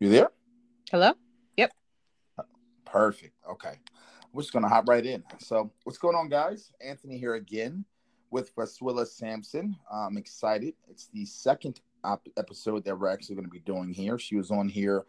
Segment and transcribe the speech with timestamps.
[0.00, 0.30] You there?
[0.90, 1.12] Hello?
[1.58, 1.72] Yep.
[2.86, 3.34] Perfect.
[3.46, 3.74] Okay.
[4.32, 5.22] We're just going to hop right in.
[5.40, 6.72] So, what's going on, guys?
[6.80, 7.84] Anthony here again
[8.30, 9.76] with Faswilla Sampson.
[9.92, 10.72] I'm excited.
[10.88, 14.18] It's the second op- episode that we're actually going to be doing here.
[14.18, 15.04] She was on here,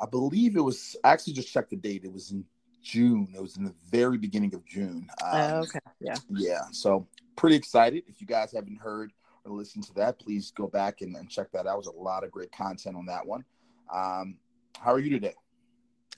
[0.00, 2.04] I believe it was, I actually just checked the date.
[2.04, 2.44] It was in
[2.80, 3.32] June.
[3.34, 5.08] It was in the very beginning of June.
[5.20, 5.80] Um, uh, okay.
[5.98, 6.14] Yeah.
[6.30, 6.60] Yeah.
[6.70, 8.04] So, pretty excited.
[8.06, 9.12] If you guys haven't heard
[9.44, 11.74] or listened to that, please go back and, and check that out.
[11.74, 13.44] It was a lot of great content on that one.
[13.92, 14.38] Um,
[14.78, 15.34] how are you today?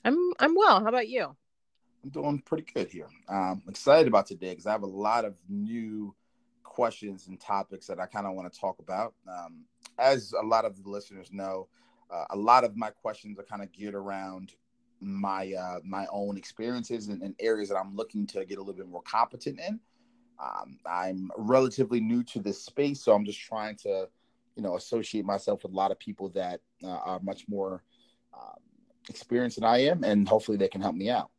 [0.03, 0.81] I'm I'm well.
[0.81, 1.35] How about you?
[2.03, 3.07] I'm doing pretty good here.
[3.29, 6.15] Um, I'm excited about today because I have a lot of new
[6.63, 9.13] questions and topics that I kind of want to talk about.
[9.27, 9.65] Um,
[9.99, 11.67] as a lot of the listeners know,
[12.09, 14.53] uh, a lot of my questions are kind of geared around
[14.99, 18.75] my uh, my own experiences and, and, areas that I'm looking to get a little
[18.75, 19.79] bit more competent in.
[20.39, 24.07] Um, I'm relatively new to this space, so I'm just trying to,
[24.55, 27.83] you know, associate myself with a lot of people that uh, are much more
[28.33, 28.57] um,
[29.09, 31.29] experienced than I am, and hopefully they can help me out.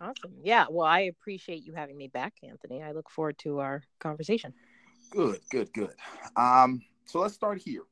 [0.00, 0.34] Awesome.
[0.42, 0.66] Yeah.
[0.70, 2.82] Well, I appreciate you having me back, Anthony.
[2.82, 4.52] I look forward to our conversation.
[5.10, 5.94] Good, good, good.
[6.36, 7.82] Um, so let's start here.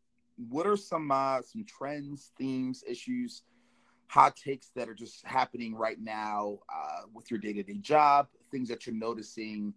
[0.48, 3.42] What are some uh, some trends, themes, issues,
[4.08, 8.26] hot takes that are just happening right now uh, with your day to day job?
[8.50, 9.72] Things that you're noticing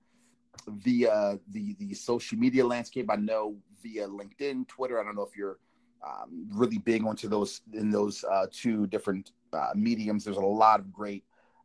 [0.67, 3.09] via the the social media landscape.
[3.09, 4.99] I know via LinkedIn, Twitter.
[4.99, 5.59] I don't know if you're
[6.05, 10.23] um, really big onto those in those uh, two different uh, mediums.
[10.23, 11.23] There's a lot of great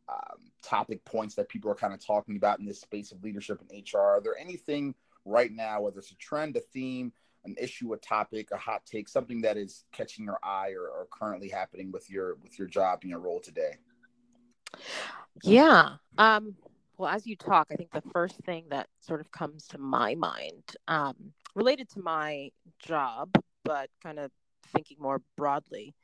[0.09, 3.61] um, topic points that people are kind of talking about in this space of leadership
[3.61, 3.99] and HR.
[3.99, 7.11] Are there anything right now, whether it's a trend, a theme,
[7.45, 11.07] an issue, a topic, a hot take, something that is catching your eye or, or
[11.11, 13.77] currently happening with your with your job and your role today?
[15.43, 15.95] Yeah.
[16.17, 16.55] Um,
[16.97, 20.15] well, as you talk, I think the first thing that sort of comes to my
[20.15, 21.15] mind, um,
[21.55, 23.29] related to my job,
[23.63, 24.31] but kind of
[24.73, 25.95] thinking more broadly,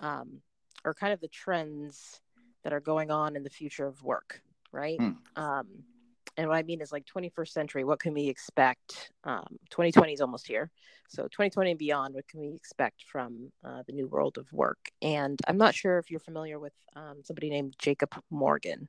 [0.00, 0.40] um,
[0.84, 2.20] are kind of the trends
[2.64, 4.40] that are going on in the future of work,
[4.72, 4.98] right?
[4.98, 5.16] Mm.
[5.36, 5.66] Um,
[6.36, 9.10] and what I mean is like 21st century, what can we expect?
[9.24, 10.70] Um, 2020 is almost here.
[11.08, 14.90] So 2020 and beyond, what can we expect from uh, the new world of work?
[15.02, 18.88] And I'm not sure if you're familiar with um, somebody named Jacob Morgan,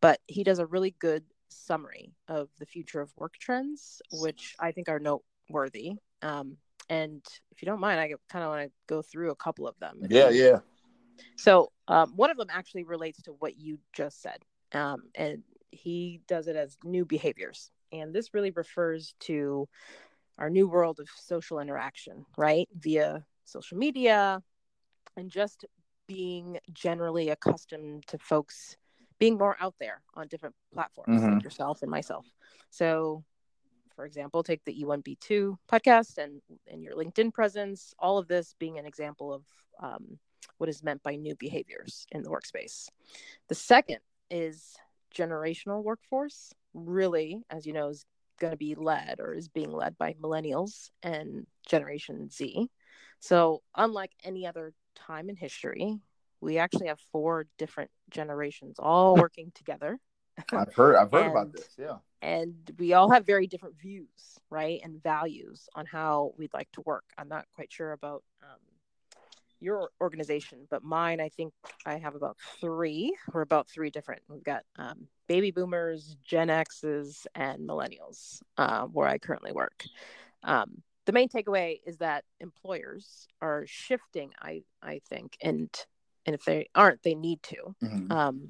[0.00, 4.72] but he does a really good summary of the future of work trends, which I
[4.72, 5.92] think are noteworthy.
[6.22, 6.56] Um,
[6.88, 7.22] and
[7.52, 10.00] if you don't mind, I kind of want to go through a couple of them.
[10.08, 10.60] Yeah, yeah.
[11.36, 14.38] So um, one of them actually relates to what you just said,
[14.72, 15.42] um, and
[15.72, 19.68] he does it as new behaviors, and this really refers to
[20.38, 24.42] our new world of social interaction, right, via social media,
[25.16, 25.64] and just
[26.06, 28.76] being generally accustomed to folks
[29.18, 31.34] being more out there on different platforms mm-hmm.
[31.34, 32.26] like yourself and myself.
[32.70, 33.24] So
[33.94, 38.78] for example, take the E1B2 podcast and, and your LinkedIn presence, all of this being
[38.78, 39.44] an example of
[39.80, 40.18] um,
[40.58, 42.88] what is meant by new behaviors in the workspace.
[43.48, 43.98] The second
[44.30, 44.74] is
[45.12, 48.04] generational workforce, really, as you know, is
[48.40, 52.68] going to be led or is being led by millennials and Generation Z.
[53.20, 55.98] So, unlike any other time in history,
[56.40, 59.98] we actually have four different generations all working together.
[60.52, 61.98] I've heard I've heard and, about this, yeah.
[62.20, 66.80] And we all have very different views, right, and values on how we'd like to
[66.82, 67.04] work.
[67.18, 68.58] I'm not quite sure about um,
[69.62, 71.52] your organization, but mine, I think
[71.86, 73.14] I have about three.
[73.32, 74.22] We're about three different.
[74.28, 79.84] We've got um, baby boomers, Gen X's, and millennials, uh, where I currently work.
[80.42, 84.32] Um, the main takeaway is that employers are shifting.
[84.40, 85.68] I I think, and
[86.26, 87.74] and if they aren't, they need to.
[87.82, 88.12] Mm-hmm.
[88.12, 88.48] Um,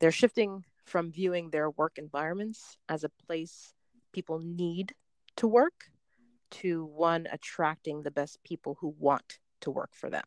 [0.00, 3.74] they're shifting from viewing their work environments as a place
[4.12, 4.94] people need
[5.36, 5.90] to work
[6.50, 10.24] to one attracting the best people who want to work for them.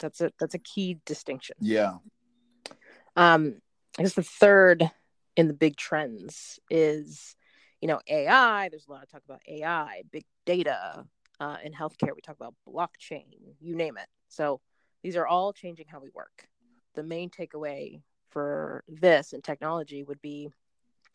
[0.00, 1.56] That's a that's a key distinction.
[1.60, 1.94] Yeah.
[3.16, 3.60] Um,
[3.98, 4.90] I guess the third
[5.36, 7.36] in the big trends is,
[7.80, 8.68] you know, AI.
[8.68, 11.04] There's a lot of talk about AI, big data.
[11.40, 13.24] Uh, in healthcare, we talk about blockchain.
[13.60, 14.06] You name it.
[14.28, 14.60] So
[15.02, 16.48] these are all changing how we work.
[16.94, 18.00] The main takeaway
[18.30, 20.48] for this and technology would be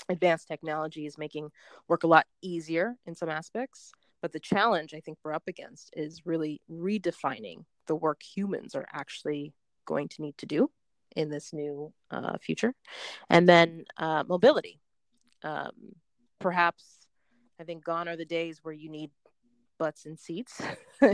[0.10, 1.52] advanced technology is making
[1.88, 5.94] work a lot easier in some aspects but the challenge I think we're up against
[5.95, 9.54] is really redefining the work humans are actually
[9.86, 10.69] going to need to do
[11.16, 12.74] in this new uh, future.
[13.30, 14.80] And then uh, mobility.
[15.44, 15.71] Um,
[16.39, 17.07] perhaps
[17.60, 19.12] I think gone are the days where you need
[19.77, 20.62] butts and seats.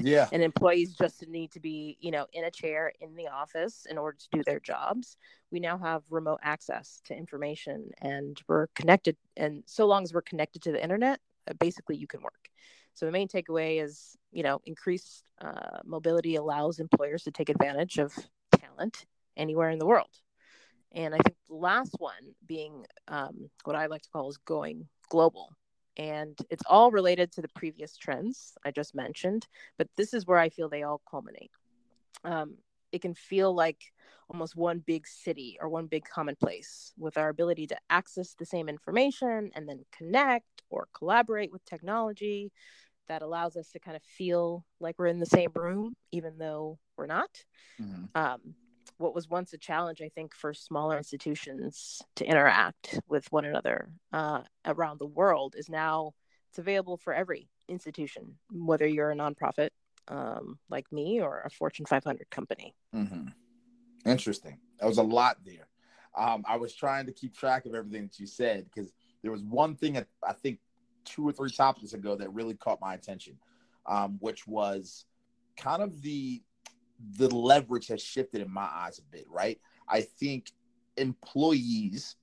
[0.02, 0.28] Yeah.
[0.34, 3.98] and employees just need to be, you know, in a chair in the office in
[3.98, 5.16] order to do their jobs.
[5.52, 9.16] We now have remote access to information and we're connected.
[9.38, 11.20] And so long as we're connected to the internet,
[11.50, 12.50] uh, basically you can work.
[12.96, 17.98] So the main takeaway is, you know, increased uh, mobility allows employers to take advantage
[18.00, 18.14] of
[18.58, 19.06] talent
[19.38, 20.10] anywhere in the world.
[20.94, 24.88] And I think the last one being um, what I like to call is going
[25.10, 25.50] global.
[25.98, 29.46] And it's all related to the previous trends I just mentioned,
[29.78, 31.52] but this is where I feel they all culminate.
[32.24, 32.56] Um,
[32.94, 33.92] it can feel like
[34.30, 38.46] almost one big city or one big common place with our ability to access the
[38.46, 42.52] same information and then connect or collaborate with technology
[43.08, 46.78] that allows us to kind of feel like we're in the same room even though
[46.98, 47.30] we're not
[47.82, 48.06] mm-hmm.
[48.16, 48.40] um,
[48.98, 53.90] what was once a challenge i think for smaller institutions to interact with one another
[54.14, 56.12] uh, around the world is now
[56.50, 59.70] it's available for every institution whether you're a nonprofit
[60.08, 63.28] um, like me or a fortune 500 company mm-hmm.
[64.06, 64.58] Interesting.
[64.80, 65.68] That was a lot there.
[66.16, 69.44] Um, I was trying to keep track of everything that you said because there was
[69.44, 70.60] one thing that I think
[71.06, 73.38] two or three topics ago that really caught my attention,
[73.86, 75.06] um, which was
[75.58, 76.42] kind of the
[77.18, 79.26] the leverage has shifted in my eyes a bit.
[79.30, 80.52] Right, I think
[80.98, 82.16] employees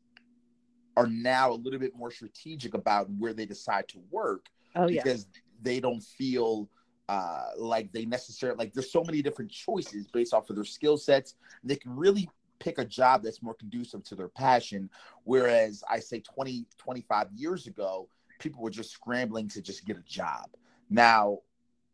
[0.97, 4.47] are now a little bit more strategic about where they decide to work
[4.77, 5.41] oh, because yeah.
[5.63, 6.69] they don't feel
[7.09, 10.97] uh, like they necessarily like there's so many different choices based off of their skill
[10.97, 11.35] sets.
[11.65, 14.89] They can really pick a job that's more conducive to their passion.
[15.25, 18.09] Whereas I say 20, 25 years ago,
[18.43, 20.51] people were just scrambling to just get a job.
[20.91, 21.39] Now,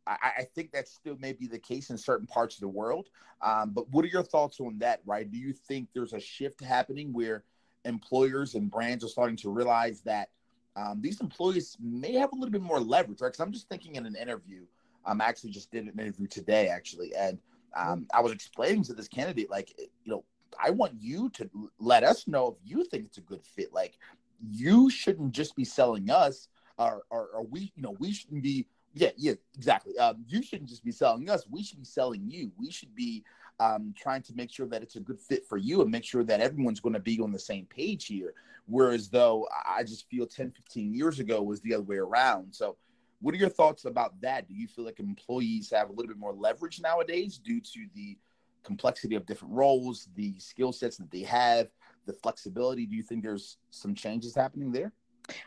[0.06, 3.08] I, I think that still may be the case in certain parts of the world.
[3.42, 5.30] Um, but what are your thoughts on that, right?
[5.30, 7.44] Do you think there's a shift happening where
[7.84, 10.30] employers and brands are starting to realize that
[10.76, 13.28] um, these employees may have a little bit more leverage, right?
[13.28, 14.62] Because I'm just thinking in an interview,
[15.04, 17.38] I'm actually just did an interview today, actually, and
[17.76, 20.24] um, I was explaining to this candidate, like, you know,
[20.62, 21.48] I want you to
[21.78, 23.72] let us know if you think it's a good fit.
[23.72, 23.98] Like,
[24.46, 26.48] you shouldn't just be selling us,
[26.78, 28.66] or, or, or we, you know, we shouldn't be.
[28.94, 29.96] Yeah, yeah, exactly.
[29.98, 31.46] Um, you shouldn't just be selling us.
[31.48, 32.50] We should be selling you.
[32.58, 33.22] We should be
[33.60, 36.24] um, trying to make sure that it's a good fit for you and make sure
[36.24, 38.34] that everyone's going to be on the same page here.
[38.66, 42.54] Whereas though I just feel 10, 15 years ago was the other way around.
[42.54, 42.76] So
[43.20, 44.48] what are your thoughts about that?
[44.48, 48.16] Do you feel like employees have a little bit more leverage nowadays due to the
[48.62, 51.68] complexity of different roles, the skill sets that they have,
[52.08, 52.86] the flexibility?
[52.86, 54.92] Do you think there's some changes happening there?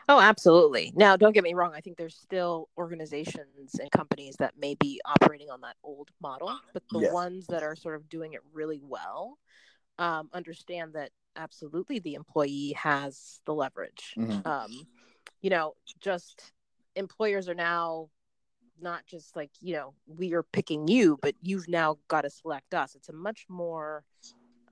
[0.08, 0.92] Oh, absolutely.
[0.94, 1.72] Now, don't get me wrong.
[1.74, 6.56] I think there's still organizations and companies that may be operating on that old model,
[6.72, 7.12] but the yes.
[7.12, 9.38] ones that are sort of doing it really well
[9.98, 14.14] um, understand that absolutely the employee has the leverage.
[14.16, 14.46] Mm-hmm.
[14.46, 14.86] Um,
[15.40, 16.52] you know, just
[16.94, 18.08] employers are now
[18.80, 22.74] not just like you know we are picking you but you've now got to select
[22.74, 24.02] us it's a much more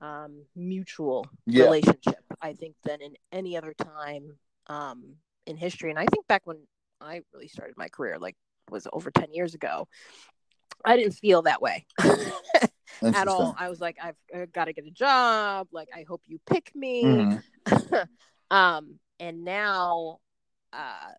[0.01, 1.65] um, mutual yeah.
[1.65, 4.37] relationship i think than in any other time
[4.67, 5.15] um,
[5.45, 5.89] in history.
[5.89, 6.57] And i think back when
[6.99, 8.35] i really started my career like
[8.69, 9.87] was over 10 years ago
[10.85, 11.85] i didn't feel that way
[13.01, 13.55] at all.
[13.57, 15.67] I was like i've, I've got to get a job.
[15.71, 17.03] Like i hope you pick me.
[17.03, 17.95] Mm-hmm.
[18.55, 20.17] um, and now
[20.73, 21.11] uh,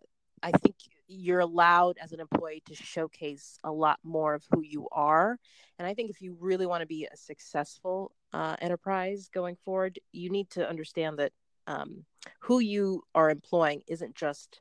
[0.42, 0.74] I think
[1.06, 5.38] you're allowed as an employee to showcase a lot more of who you are.
[5.78, 9.98] And I think if you really want to be a successful uh, enterprise going forward,
[10.12, 11.32] you need to understand that
[11.66, 12.04] um,
[12.40, 14.60] who you are employing isn't just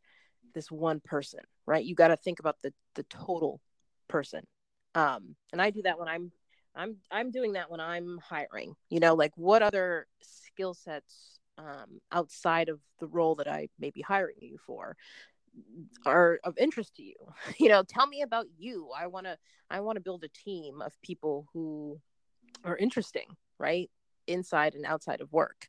[0.53, 1.83] this one person, right?
[1.83, 3.61] You got to think about the the total
[4.07, 4.45] person.
[4.95, 6.31] Um, and I do that when I'm
[6.75, 8.75] I'm I'm doing that when I'm hiring.
[8.89, 13.91] You know, like what other skill sets um, outside of the role that I may
[13.91, 14.95] be hiring you for
[16.05, 17.15] are of interest to you.
[17.60, 18.89] You know tell me about you.
[18.98, 19.38] I want to
[19.70, 22.00] i want to build a team of people who
[22.63, 23.27] are interesting
[23.62, 23.89] right?
[24.27, 25.67] Inside and outside of work.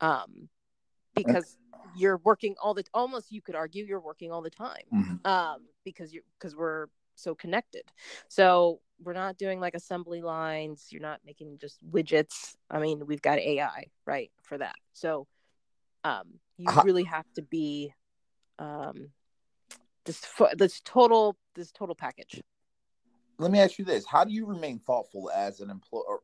[0.00, 0.48] Um
[1.14, 1.56] because
[1.94, 5.24] you're working all the almost you could argue you're working all the time mm-hmm.
[5.24, 7.84] um because you because we're so connected.
[8.28, 10.88] So we're not doing like assembly lines.
[10.90, 12.56] You're not making just widgets.
[12.68, 14.76] I mean we've got ai right for that.
[14.94, 15.26] So
[16.02, 17.92] um you really have to be
[18.58, 19.10] um
[20.04, 20.22] this
[20.56, 22.42] this total this total package.
[23.38, 24.06] Let me ask you this.
[24.06, 26.20] How do you remain thoughtful as an employer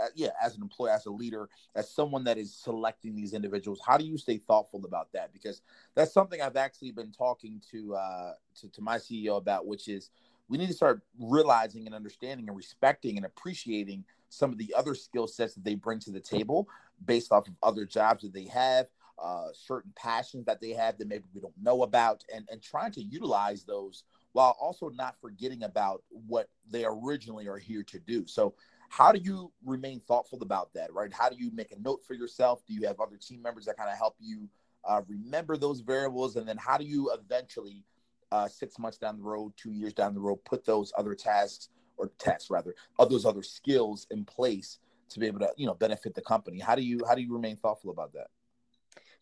[0.00, 3.80] uh, yeah as an employer as a leader as someone that is selecting these individuals?
[3.86, 5.32] How do you stay thoughtful about that?
[5.32, 5.62] Because
[5.94, 10.10] that's something i've actually been talking to uh to, to my ceo about which is
[10.48, 14.94] we need to start realizing and understanding and respecting and appreciating some of the other
[14.94, 16.68] skill sets that they bring to the table
[17.04, 18.86] based off of other jobs that they have
[19.22, 22.92] uh, certain passions that they have that maybe we don't know about, and, and trying
[22.92, 28.26] to utilize those while also not forgetting about what they originally are here to do.
[28.26, 28.54] So,
[28.90, 31.12] how do you remain thoughtful about that, right?
[31.12, 32.64] How do you make a note for yourself?
[32.66, 34.48] Do you have other team members that kind of help you
[34.84, 36.36] uh, remember those variables?
[36.36, 37.84] And then, how do you eventually
[38.32, 41.68] uh, six months down the road, two years down the road, put those other tasks
[41.96, 44.78] or tasks rather, of those other skills in place
[45.10, 46.58] to be able to, you know, benefit the company?
[46.58, 48.28] How do you how do you remain thoughtful about that?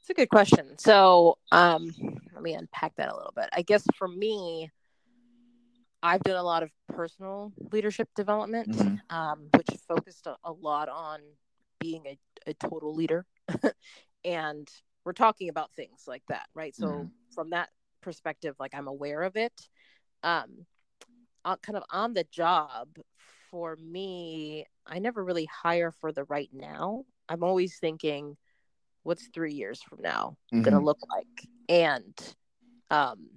[0.06, 0.78] It's a good question.
[0.78, 1.90] So um,
[2.32, 3.48] let me unpack that a little bit.
[3.52, 4.70] I guess for me,
[6.00, 8.94] I've done a lot of personal leadership development, mm-hmm.
[9.10, 11.18] um, which focused a, a, lot on
[11.80, 13.26] being a, a total leader.
[14.24, 14.70] and
[15.04, 16.76] we're talking about things like that, right?
[16.76, 17.06] So mm-hmm.
[17.34, 17.70] from that
[18.00, 19.60] perspective, like I'm aware of it.
[20.22, 20.66] Um,
[21.44, 22.90] uh, kind of on the job
[23.50, 27.02] for me, I never really hire for the right now.
[27.28, 28.36] I'm always thinking,
[29.06, 30.62] what's three years from now mm-hmm.
[30.62, 31.48] going to look like?
[31.68, 32.34] And
[32.90, 33.28] um,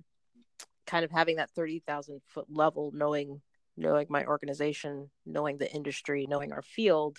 [0.87, 3.41] kind of having that 30,000 foot level, knowing
[3.77, 7.17] knowing my organization, knowing the industry, knowing our field,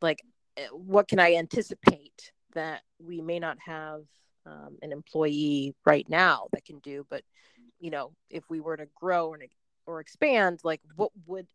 [0.00, 0.22] like
[0.56, 4.00] eh, what can I anticipate that we may not have
[4.46, 7.22] um, an employee right now that can do, but
[7.78, 9.42] you know, if we were to grow and
[9.84, 11.46] or expand, like what would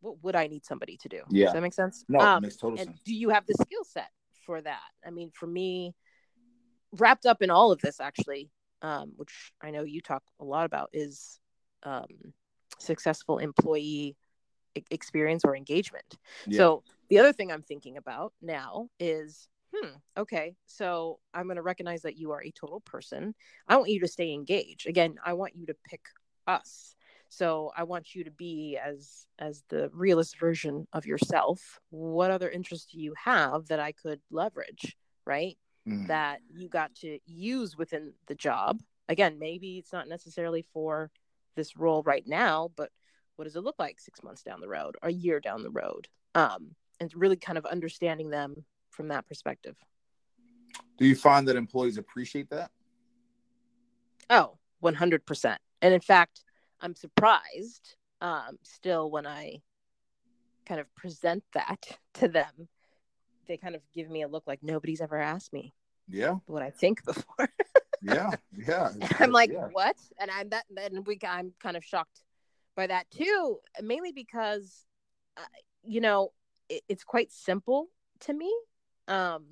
[0.00, 1.20] what would I need somebody to do?
[1.30, 2.04] Yeah, Does that make sense?
[2.08, 3.00] No, um, makes total and sense.
[3.04, 4.10] Do you have the skill set
[4.44, 4.82] for that?
[5.06, 5.94] I mean, for me,
[6.92, 8.50] wrapped up in all of this, actually,
[8.82, 11.40] um, which I know you talk a lot about, is
[11.82, 12.06] um,
[12.78, 14.16] successful employee
[14.90, 16.18] experience or engagement.
[16.46, 16.58] Yeah.
[16.58, 21.62] So the other thing I'm thinking about now is hmm, okay, so I'm going to
[21.62, 23.34] recognize that you are a total person.
[23.66, 24.86] I want you to stay engaged.
[24.86, 26.02] Again, I want you to pick
[26.46, 26.94] us.
[27.36, 31.80] So I want you to be as as the realist version of yourself.
[31.90, 35.58] What other interests do you have that I could leverage, right?
[35.88, 36.06] Mm.
[36.06, 38.80] That you got to use within the job.
[39.08, 41.10] Again, maybe it's not necessarily for
[41.56, 42.90] this role right now, but
[43.36, 45.70] what does it look like six months down the road, or a year down the
[45.70, 46.06] road?
[46.36, 49.76] Um, and really kind of understanding them from that perspective.
[50.98, 52.70] Do you find that employees appreciate that?
[54.30, 55.56] Oh, 100%.
[55.82, 56.44] And in fact,
[56.80, 59.62] I'm surprised um, still when I
[60.66, 62.68] kind of present that to them.
[63.46, 65.74] They kind of give me a look like nobody's ever asked me.
[66.08, 66.36] Yeah.
[66.46, 67.48] What I think before.
[68.02, 68.30] yeah.
[68.56, 68.90] Yeah.
[69.18, 69.68] I'm like, yeah.
[69.72, 69.96] what?
[70.18, 72.22] And I'm that, then we, I'm kind of shocked
[72.74, 74.86] by that too, mainly because,
[75.36, 75.42] uh,
[75.82, 76.32] you know,
[76.68, 77.88] it, it's quite simple
[78.20, 78.52] to me
[79.08, 79.44] um,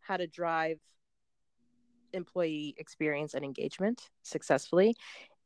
[0.00, 0.78] how to drive
[2.12, 4.94] employee experience and engagement successfully.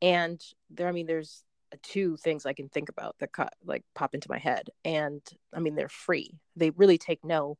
[0.01, 1.43] And there, I mean, there's
[1.83, 4.69] two things I can think about that co- like pop into my head.
[4.85, 5.21] And
[5.53, 6.39] I mean, they're free.
[6.55, 7.57] They really take no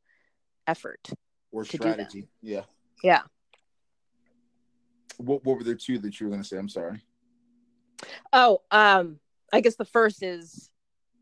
[0.66, 1.10] effort
[1.52, 2.28] or strategy.
[2.42, 2.62] Yeah.
[3.02, 3.22] Yeah.
[5.18, 6.58] What What were the two that you were going to say?
[6.58, 7.02] I'm sorry.
[8.32, 9.18] Oh, um,
[9.52, 10.70] I guess the first is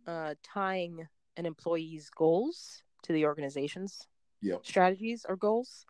[0.06, 1.06] uh, tying
[1.36, 4.06] an employee's goals to the organization's
[4.40, 4.64] yep.
[4.64, 5.86] strategies or goals.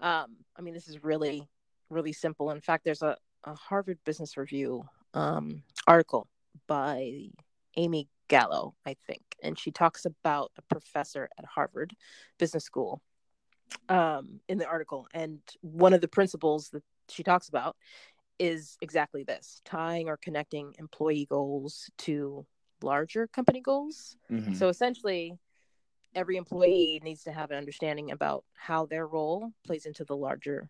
[0.00, 1.48] Um, I mean, this is really,
[1.88, 2.50] really simple.
[2.50, 6.28] In fact, there's a, a Harvard Business Review um, article
[6.66, 7.30] by
[7.76, 11.94] Amy Gallo, I think, and she talks about a professor at Harvard
[12.38, 13.00] Business School
[13.88, 15.06] um, in the article.
[15.14, 17.76] And one of the principles that she talks about
[18.38, 22.46] is exactly this tying or connecting employee goals to
[22.82, 24.16] larger company goals.
[24.30, 24.54] Mm-hmm.
[24.54, 25.36] So essentially,
[26.14, 30.68] every employee needs to have an understanding about how their role plays into the larger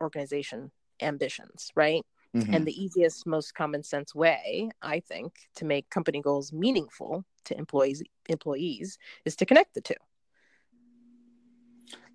[0.00, 0.70] organization
[1.00, 2.04] ambitions, right?
[2.36, 2.54] Mm-hmm.
[2.54, 7.56] And the easiest, most common sense way, I think, to make company goals meaningful to
[7.56, 9.94] employees employees is to connect the two.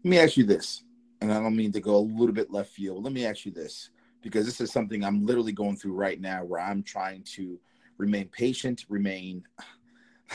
[0.04, 0.84] Let me ask you this,
[1.22, 3.04] and I don't mean to go a little bit left field.
[3.04, 3.90] Let me ask you this,
[4.22, 7.60] because this is something I'm literally going through right now where I'm trying to
[7.98, 9.44] remain patient, remain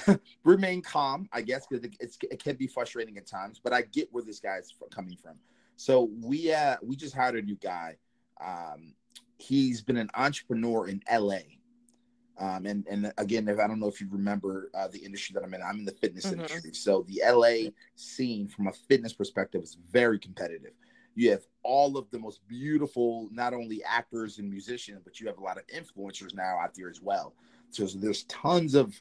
[0.45, 3.61] remain calm, I guess, because it, it can be frustrating at times.
[3.63, 5.37] But I get where this guy's coming from.
[5.77, 7.97] So we uh we just hired a new guy.
[8.45, 8.95] Um,
[9.39, 11.39] he's been an entrepreneur in LA.
[12.41, 15.43] Um, and and again, if I don't know if you remember uh, the industry that
[15.43, 16.41] I'm in, I'm in the fitness mm-hmm.
[16.41, 16.73] industry.
[16.73, 20.73] So the LA scene, from a fitness perspective, is very competitive.
[21.17, 25.39] You have all of the most beautiful, not only actors and musicians, but you have
[25.39, 27.35] a lot of influencers now out there as well.
[27.71, 28.95] So there's tons of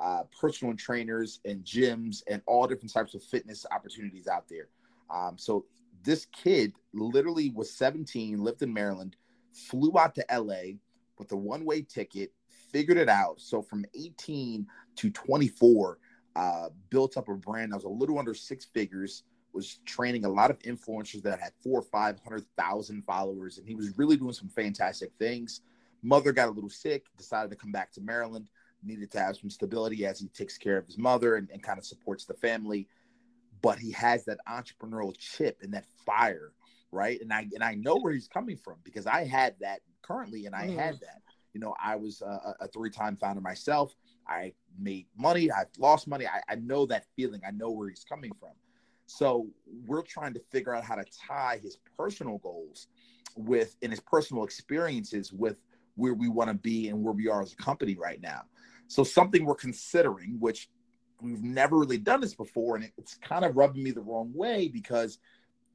[0.00, 4.68] uh, personal trainers and gyms and all different types of fitness opportunities out there.
[5.10, 5.64] Um, so
[6.04, 9.16] this kid literally was 17, lived in Maryland,
[9.52, 10.76] flew out to LA
[11.18, 12.32] with a one way ticket,
[12.72, 13.40] figured it out.
[13.40, 15.98] So from 18 to 24,
[16.36, 19.24] uh, built up a brand that was a little under six figures.
[19.52, 23.68] Was training a lot of influencers that had four or five hundred thousand followers, and
[23.68, 25.60] he was really doing some fantastic things.
[26.02, 28.48] Mother got a little sick, decided to come back to Maryland
[28.84, 31.78] needed to have some stability as he takes care of his mother and, and kind
[31.78, 32.88] of supports the family.
[33.64, 36.52] But he has that entrepreneurial chip and that fire,
[36.92, 37.20] right?
[37.20, 40.54] And I and I know where he's coming from because I had that currently, and
[40.54, 40.76] I mm.
[40.76, 41.22] had that.
[41.54, 43.94] You know, I was a, a three time founder myself.
[44.28, 46.26] I made money, I've lost money.
[46.26, 48.52] I, I know that feeling, I know where he's coming from.
[49.06, 49.48] So
[49.86, 52.88] we're trying to figure out how to tie his personal goals
[53.36, 55.56] with and his personal experiences with
[55.96, 58.42] where we want to be and where we are as a company right now.
[58.88, 60.68] So something we're considering, which
[61.20, 64.68] we've never really done this before, and it's kind of rubbing me the wrong way
[64.68, 65.18] because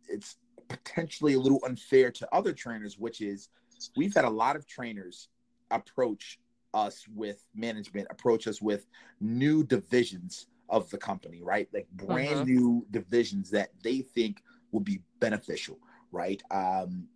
[0.07, 3.49] it's potentially a little unfair to other trainers, which is
[3.95, 5.29] we've had a lot of trainers
[5.71, 6.39] approach
[6.73, 8.85] us with management, approach us with
[9.19, 11.67] new divisions of the company, right?
[11.73, 12.43] Like brand uh-huh.
[12.43, 15.79] new divisions that they think will be beneficial,
[16.11, 16.41] right?
[16.51, 17.07] Um,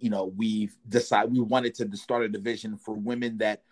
[0.00, 3.62] you know, we've decided we wanted to start a division for women that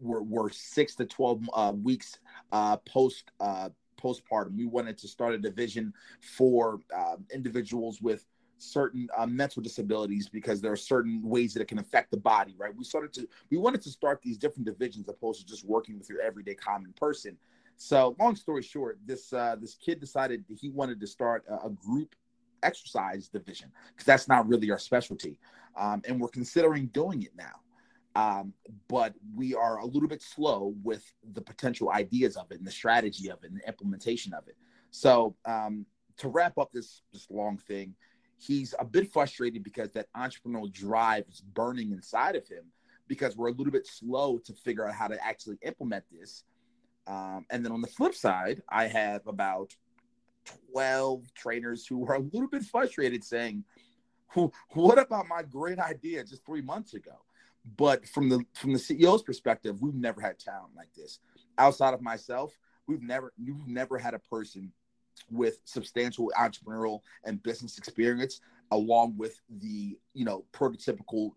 [0.00, 2.18] were, were six to 12 uh, weeks
[2.52, 3.68] uh, post uh,
[4.00, 4.56] postpartum.
[4.56, 8.26] We wanted to start a division for uh, individuals with
[8.58, 12.54] certain uh, mental disabilities because there are certain ways that it can affect the body,
[12.58, 12.74] right?
[12.74, 16.08] We started to, we wanted to start these different divisions opposed to just working with
[16.08, 17.36] your everyday common person.
[17.76, 21.70] So, long story short, this uh, this kid decided he wanted to start a, a
[21.70, 22.14] group
[22.62, 25.40] exercise division because that's not really our specialty,
[25.76, 27.63] um, and we're considering doing it now.
[28.14, 28.52] Um,
[28.88, 32.70] but we are a little bit slow with the potential ideas of it and the
[32.72, 34.56] strategy of it and the implementation of it.
[34.90, 35.84] So, um,
[36.18, 37.94] to wrap up this this long thing,
[38.38, 42.64] he's a bit frustrated because that entrepreneurial drive is burning inside of him
[43.08, 46.44] because we're a little bit slow to figure out how to actually implement this
[47.06, 49.74] um, and then on the flip side, I have about
[50.72, 53.64] 12 trainers who are a little bit frustrated saying,
[54.72, 57.23] what about my great idea just three months ago?
[57.76, 61.18] But from the from the CEO's perspective, we've never had talent like this.
[61.56, 62.56] Outside of myself,
[62.86, 64.72] we've never you've never had a person
[65.30, 68.40] with substantial entrepreneurial and business experience
[68.72, 71.30] along with the you know prototypical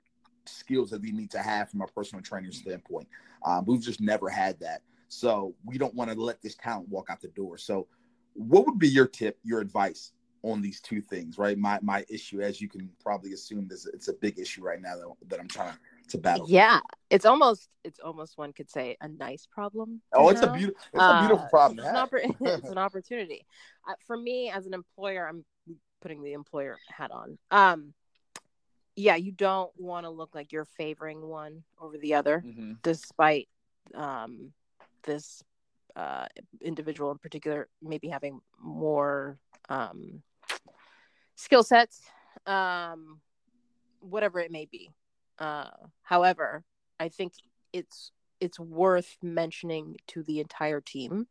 [0.46, 3.08] skills that we need to have from a personal training standpoint.
[3.46, 4.82] Um, we've just never had that.
[5.10, 7.58] So we don't want to let this talent walk out the door.
[7.58, 7.88] So
[8.34, 10.12] what would be your tip, your advice
[10.44, 11.58] on these two things, right?
[11.58, 14.96] My my issue, as you can probably assume, is it's a big issue right now
[14.96, 15.80] that, that I'm trying to
[16.16, 16.46] battle.
[16.48, 20.02] Yeah, it's almost it's almost one could say a nice problem.
[20.14, 21.80] Oh, it's a beautiful it's a beautiful uh, problem.
[21.80, 23.46] It's an, oppor- it's an, opportunity.
[23.88, 25.44] Uh, for me, as an employer, I'm
[26.02, 27.38] putting the employer hat on.
[27.52, 27.94] Um,
[28.96, 32.74] yeah, you don't want to look like you're favoring one over the other, mm-hmm.
[32.82, 33.48] despite
[33.94, 34.52] um,
[35.04, 35.44] this
[35.96, 36.26] uh,
[36.62, 39.38] individual in particular maybe having more
[39.70, 40.22] um,
[41.36, 42.02] skill sets,
[42.46, 43.20] um,
[44.00, 44.92] whatever it may be.
[45.40, 45.70] Uh,
[46.04, 46.64] however,
[47.00, 47.34] I think
[47.74, 51.28] it's it's worth mentioning to the entire team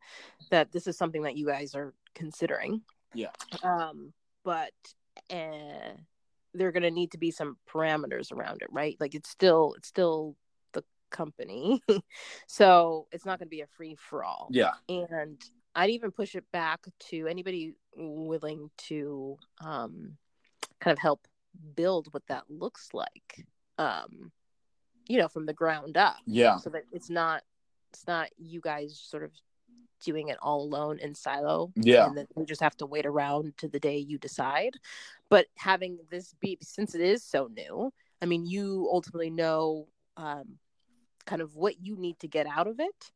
[0.50, 2.82] that this is something that you guys are considering.
[3.14, 3.30] Yeah.
[3.62, 4.12] Um,
[4.44, 4.72] but
[5.30, 5.94] uh,
[6.54, 8.96] there are going to need to be some parameters around it, right?
[8.98, 10.36] Like it's still it's still
[10.72, 11.82] the company.
[12.46, 14.48] so it's not going to be a free for all.
[14.50, 14.72] Yeah.
[14.88, 15.40] And
[15.74, 20.16] I'd even push it back to anybody willing to um,
[20.80, 21.26] kind of help
[21.74, 23.44] build what that looks like,
[23.78, 24.32] um,
[25.06, 26.16] you know, from the ground up.
[26.26, 26.56] Yeah.
[26.56, 27.42] So that it's not,
[27.92, 29.30] it's not you guys sort of
[30.04, 31.72] doing it all alone in silo.
[31.74, 32.06] Yeah.
[32.06, 34.74] And then we just have to wait around to the day you decide.
[35.28, 40.58] But having this be, since it is so new, I mean, you ultimately know um,
[41.24, 43.10] kind of what you need to get out of it.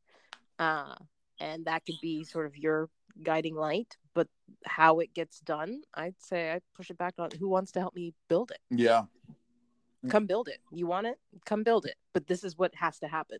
[0.58, 0.94] Uh,
[1.38, 2.88] and that could be sort of your
[3.22, 3.96] guiding light.
[4.14, 4.28] But
[4.64, 7.94] how it gets done, I'd say I push it back on who wants to help
[7.94, 8.60] me build it.
[8.70, 9.04] Yeah.
[10.08, 10.60] Come build it.
[10.70, 11.18] You want it?
[11.44, 11.96] Come build it.
[12.14, 13.38] But this is what has to happen.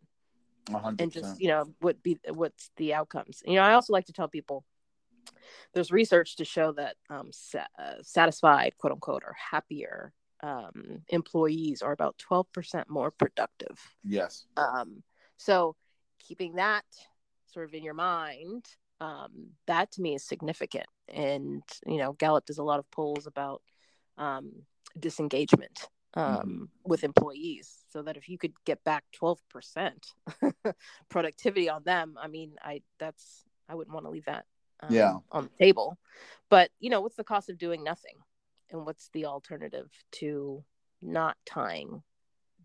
[0.67, 1.01] 100%.
[1.01, 3.41] And just, you know, what be what's the outcomes.
[3.45, 4.63] You know, I also like to tell people
[5.73, 11.81] there's research to show that um, sa- uh, satisfied, quote unquote, or happier um, employees
[11.81, 13.79] are about 12% more productive.
[14.03, 14.45] Yes.
[14.57, 15.03] Um,
[15.37, 15.75] so
[16.19, 16.85] keeping that
[17.47, 18.65] sort of in your mind,
[18.99, 20.87] um, that to me is significant.
[21.07, 23.61] And, you know, Gallup does a lot of polls about
[24.17, 24.51] um,
[24.99, 26.63] disengagement um, mm-hmm.
[26.83, 29.91] with employees so that if you could get back 12%
[31.09, 34.45] productivity on them, I mean, I, that's, I wouldn't want to leave that
[34.81, 35.13] um, yeah.
[35.31, 35.97] on the table.
[36.49, 38.15] But, you know, what's the cost of doing nothing?
[38.71, 40.63] and what's the alternative to
[41.01, 42.01] not tying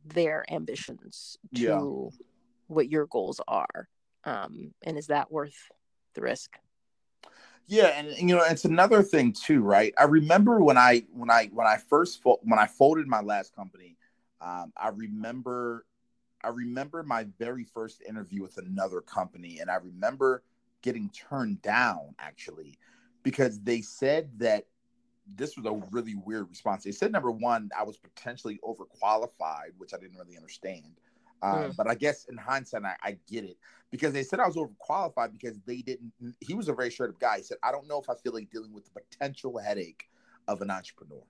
[0.04, 1.62] their ambitions to
[2.12, 2.24] yeah.
[2.68, 3.88] what your goals are
[4.24, 5.56] um, and is that worth
[6.14, 6.56] the risk
[7.66, 11.50] yeah and, you know it's another thing too right i remember when i when i
[11.52, 13.96] when i first fo- when i folded my last company
[14.40, 15.85] um, i remember
[16.44, 20.42] i remember my very first interview with another company and i remember
[20.83, 22.79] getting turned down actually
[23.22, 24.66] because they said that
[25.35, 26.85] this was a really weird response.
[26.85, 31.00] They said number one, I was potentially overqualified, which I didn't really understand.
[31.46, 31.76] Uh, mm.
[31.76, 33.56] But I guess in hindsight, I, I, get it
[33.90, 36.12] because they said I was overqualified because they didn't.
[36.40, 37.38] He was a very straight up guy.
[37.38, 40.09] He said, I don't know if I feel like dealing with the potential headache
[40.48, 41.22] of an entrepreneur.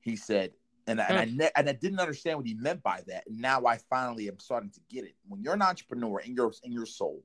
[0.00, 0.52] He said,
[0.86, 1.06] and, mm.
[1.08, 3.24] and I ne- and I didn't understand what he meant by that.
[3.26, 5.14] And now I finally am starting to get it.
[5.26, 7.24] When you're an entrepreneur in your in your soul,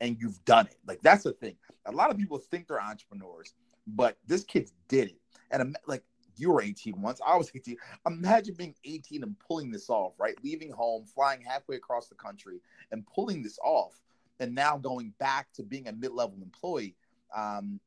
[0.00, 1.56] and you've done it, like that's the thing.
[1.86, 3.54] A lot of people think they're entrepreneurs,
[3.86, 5.20] but this kid did it.
[5.50, 6.02] And like
[6.38, 7.20] you were 18 once.
[7.26, 7.76] I was 18.
[8.06, 10.34] Imagine being 18 and pulling this off, right?
[10.42, 12.60] Leaving home, flying halfway across the country,
[12.92, 14.00] and pulling this off,
[14.40, 16.94] and now going back to being a mid-level employee.
[17.34, 17.80] Um,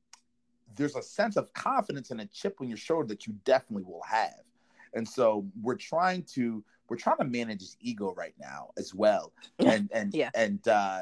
[0.75, 4.03] there's a sense of confidence and a chip on your shoulder that you definitely will
[4.07, 4.41] have.
[4.93, 9.31] And so we're trying to we're trying to manage his ego right now as well,
[9.59, 10.31] and and yeah.
[10.33, 11.01] and uh,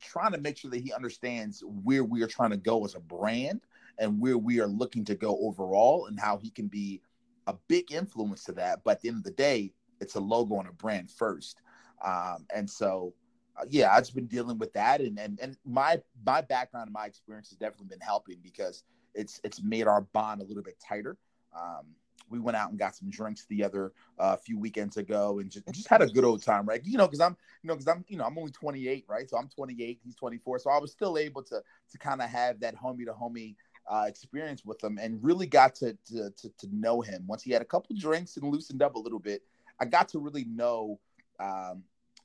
[0.00, 3.00] trying to make sure that he understands where we are trying to go as a
[3.00, 3.60] brand
[4.00, 7.00] and where we are looking to go overall and how he can be
[7.46, 8.80] a big influence to that.
[8.82, 11.60] But at the end of the day, it's a logo and a brand first.
[12.04, 13.14] Um, and so,
[13.60, 16.94] uh, yeah, I've just been dealing with that, and and and my my background and
[16.94, 18.84] my experience has definitely been helping because
[19.14, 21.18] it's it's made our bond a little bit tighter.
[21.54, 21.94] Um,
[22.30, 25.66] we went out and got some drinks the other uh, few weekends ago and just,
[25.72, 26.80] just had a good old time, right?
[26.84, 29.28] You know, because I'm, you know, because I'm, you know, I'm only 28, right?
[29.28, 31.60] So I'm 28, he's 24, so I was still able to
[31.90, 33.56] to kind of have that homie to homie
[33.88, 37.24] uh, experience with him and really got to, to, to to know him.
[37.26, 39.42] Once he had a couple drinks and loosened up a little bit,
[39.80, 40.98] I got to really know
[41.38, 41.82] um,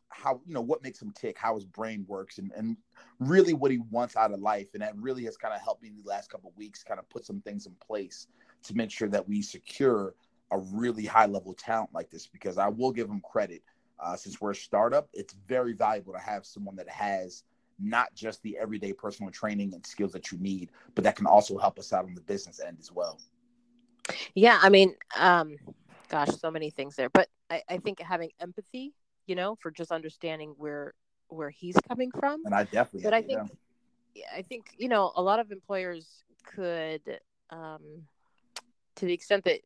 [0.10, 2.78] how you know what makes him tick, how his brain works, and and
[3.20, 4.70] really what he wants out of life.
[4.74, 7.10] And that really has kind of helped me in the last couple weeks, kind of
[7.10, 8.28] put some things in place
[8.63, 10.15] to make sure that we secure
[10.52, 12.28] a really high level talent like this.
[12.28, 13.63] Because I will give him credit,
[14.00, 17.44] uh, since we're a startup, it's very valuable to have someone that has
[17.80, 21.58] not just the everyday personal training and skills that you need, but that can also
[21.58, 23.20] help us out on the business end as well.
[24.34, 25.56] Yeah, I mean, um,
[26.10, 28.94] gosh, so many things there, but I, I think having empathy,
[29.26, 30.94] you know, for just understanding where
[31.28, 33.42] where he's coming from, and I definitely, but I think,
[34.14, 34.24] yeah.
[34.36, 37.02] I think you know, a lot of employers could,
[37.50, 37.82] um,
[38.98, 39.62] to the extent that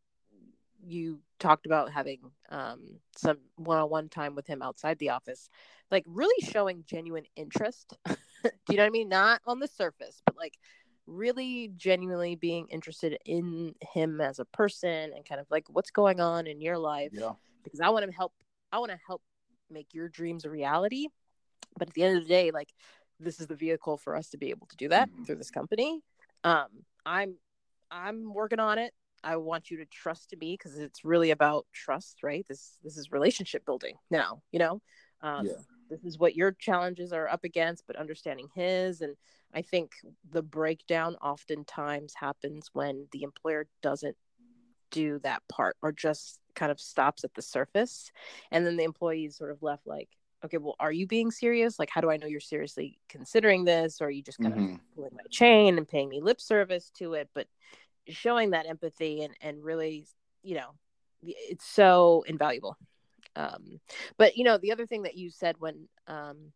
[0.86, 5.50] you talked about having um, some one-on-one time with him outside the office
[5.92, 7.98] like really showing genuine interest.
[8.06, 8.16] Do
[8.70, 9.10] you know what i mean?
[9.10, 10.54] Not on the surface but like
[11.08, 16.20] really genuinely being interested in him as a person and kind of like what's going
[16.20, 17.12] on in your life.
[17.14, 17.32] Yeah.
[17.64, 18.34] because i want to help
[18.72, 19.22] i want to help
[19.72, 21.08] make your dreams a reality.
[21.78, 22.70] But at the end of the day like
[23.20, 25.24] this is the vehicle for us to be able to do that mm-hmm.
[25.24, 26.02] through this company.
[26.44, 26.68] Um
[27.06, 27.36] i'm
[27.92, 32.24] i'm working on it I want you to trust me because it's really about trust,
[32.24, 32.46] right?
[32.48, 34.82] This this is relationship building now, you know.
[35.22, 35.54] Um, yeah.
[35.90, 39.16] This is what your challenges are up against, but understanding his, and
[39.54, 39.94] I think
[40.32, 44.16] the breakdown oftentimes happens when the employer doesn't
[44.92, 48.12] do that part or just kind of stops at the surface,
[48.52, 50.10] and then the employee is sort of left like,
[50.46, 51.80] okay, well, are you being serious?
[51.80, 54.74] Like, how do I know you're seriously considering this, or are you just kind mm-hmm.
[54.76, 57.30] of pulling my chain and paying me lip service to it?
[57.34, 57.48] But
[58.10, 60.06] showing that empathy and and really
[60.44, 60.70] you know
[61.22, 62.78] it's so invaluable.
[63.36, 63.80] Um
[64.18, 66.52] but you know the other thing that you said when um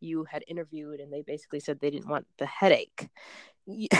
[0.00, 3.08] you had interviewed and they basically said they didn't want the headache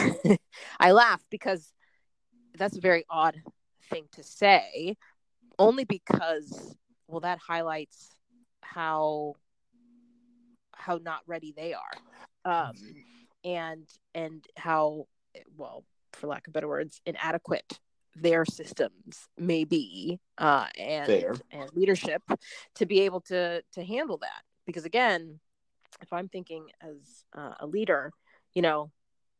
[0.79, 1.73] i laugh because
[2.57, 3.35] that's a very odd
[3.89, 4.95] thing to say
[5.59, 6.75] only because
[7.07, 8.15] well that highlights
[8.61, 9.35] how
[10.79, 11.91] how not ready they are.
[12.45, 12.73] Um
[13.43, 15.07] and and how
[15.57, 17.79] well for lack of better words, inadequate
[18.15, 21.35] their systems may be uh, and Fair.
[21.51, 22.21] and leadership
[22.75, 24.43] to be able to to handle that.
[24.65, 25.39] Because again,
[26.01, 28.11] if I'm thinking as uh, a leader,
[28.53, 28.91] you know,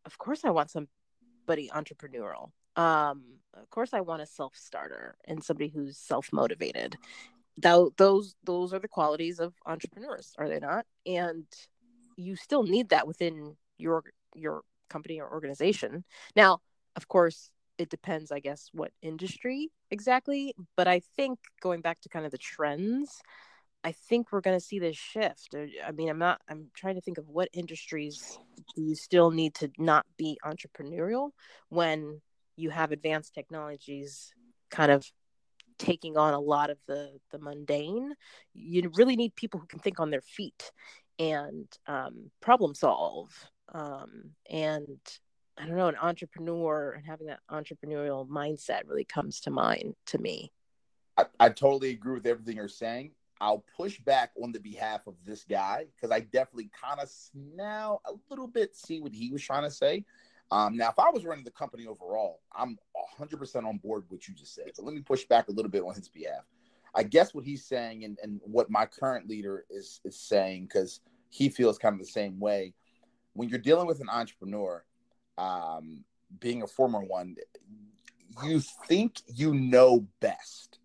[0.06, 2.52] of course I want somebody entrepreneurial.
[2.76, 3.24] Um,
[3.56, 6.98] of course I want a self starter and somebody who's self motivated.
[7.62, 10.86] Th- those those are the qualities of entrepreneurs, are they not?
[11.06, 11.46] And
[12.16, 14.04] you still need that within your
[14.36, 16.04] your company or organization.
[16.36, 16.60] Now,
[16.95, 20.54] of course, it depends, I guess, what industry exactly.
[20.75, 23.21] But I think going back to kind of the trends,
[23.84, 25.56] I think we're going to see this shift.
[25.56, 28.38] Uh, I mean, I'm not, I'm trying to think of what industries
[28.75, 31.30] do you still need to not be entrepreneurial
[31.69, 32.21] when
[32.58, 34.34] you have advanced technologies
[34.69, 35.10] kind of
[35.78, 38.13] taking on a lot of the the mundane
[38.54, 40.71] you really need people who can think on their feet
[41.17, 43.32] and um, problem solve
[43.74, 45.00] um, and
[45.58, 50.18] I don't know, an entrepreneur and having that entrepreneurial mindset really comes to mind to
[50.18, 50.52] me.
[51.18, 53.12] I, I totally agree with everything you're saying.
[53.42, 58.00] I'll push back on the behalf of this guy because I definitely kind of now
[58.06, 60.06] a little bit see what he was trying to say.
[60.52, 62.78] Um, now, if I was running the company overall, I'm
[63.20, 64.72] 100% on board with what you just said.
[64.76, 66.44] But let me push back a little bit on his behalf.
[66.96, 71.02] I guess what he's saying and, and what my current leader is is saying, because
[71.30, 72.74] he feels kind of the same way.
[73.39, 74.84] When you're dealing with an entrepreneur,
[75.38, 76.04] um,
[76.41, 77.38] being a former one,
[78.43, 80.80] you think you know best.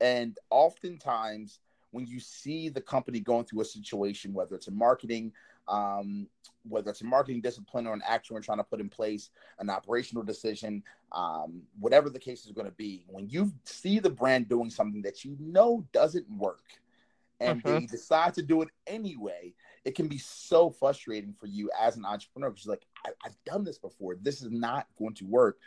[0.00, 1.58] And oftentimes,
[1.90, 5.32] when you see the company going through a situation, whether it's in marketing,
[5.66, 6.28] um,
[6.68, 9.68] whether it's a marketing discipline or an action we're trying to put in place, an
[9.68, 14.48] operational decision, um, whatever the case is going to be, when you see the brand
[14.48, 16.62] doing something that you know doesn't work
[17.40, 17.86] and they mm-hmm.
[17.86, 19.52] decide to do it anyway,
[19.84, 23.36] it can be so frustrating for you as an entrepreneur because you're like, I- have
[23.44, 24.16] done this before.
[24.20, 25.58] This is not going to work.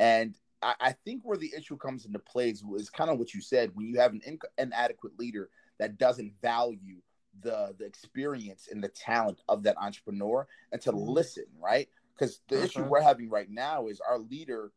[0.00, 3.34] And I, I think where the issue comes into play is, is kind of what
[3.34, 6.96] you said when you have an inc- inadequate leader that doesn't value
[7.42, 11.10] the the experience and the talent of that entrepreneur and to mm-hmm.
[11.10, 11.88] listen, right?
[12.14, 12.88] Because the issue uh-huh.
[12.88, 14.72] we're having right now is our leader.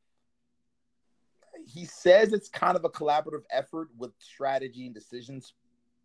[1.65, 5.53] He says it's kind of a collaborative effort with strategy and decisions,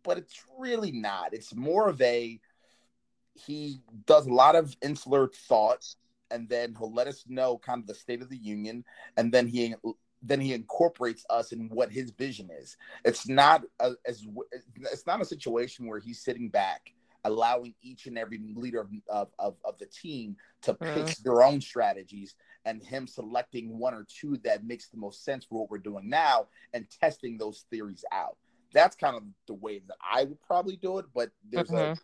[0.03, 1.33] but it's really not.
[1.33, 2.39] It's more of a
[3.37, 5.85] he does a lot of insular thought
[6.31, 8.83] and then he'll let us know kind of the state of the union
[9.15, 9.75] and then he
[10.23, 12.75] then he incorporates us in what his vision is.
[13.05, 14.25] It's not a, as
[14.91, 16.91] it's not a situation where he's sitting back
[17.23, 21.23] allowing each and every leader of, of, of, of the team to pitch mm.
[21.23, 25.59] their own strategies and him selecting one or two that makes the most sense for
[25.59, 28.37] what we're doing now and testing those theories out.
[28.73, 31.93] That's kind of the way that I would probably do it, but there's mm-hmm.
[31.93, 31.97] a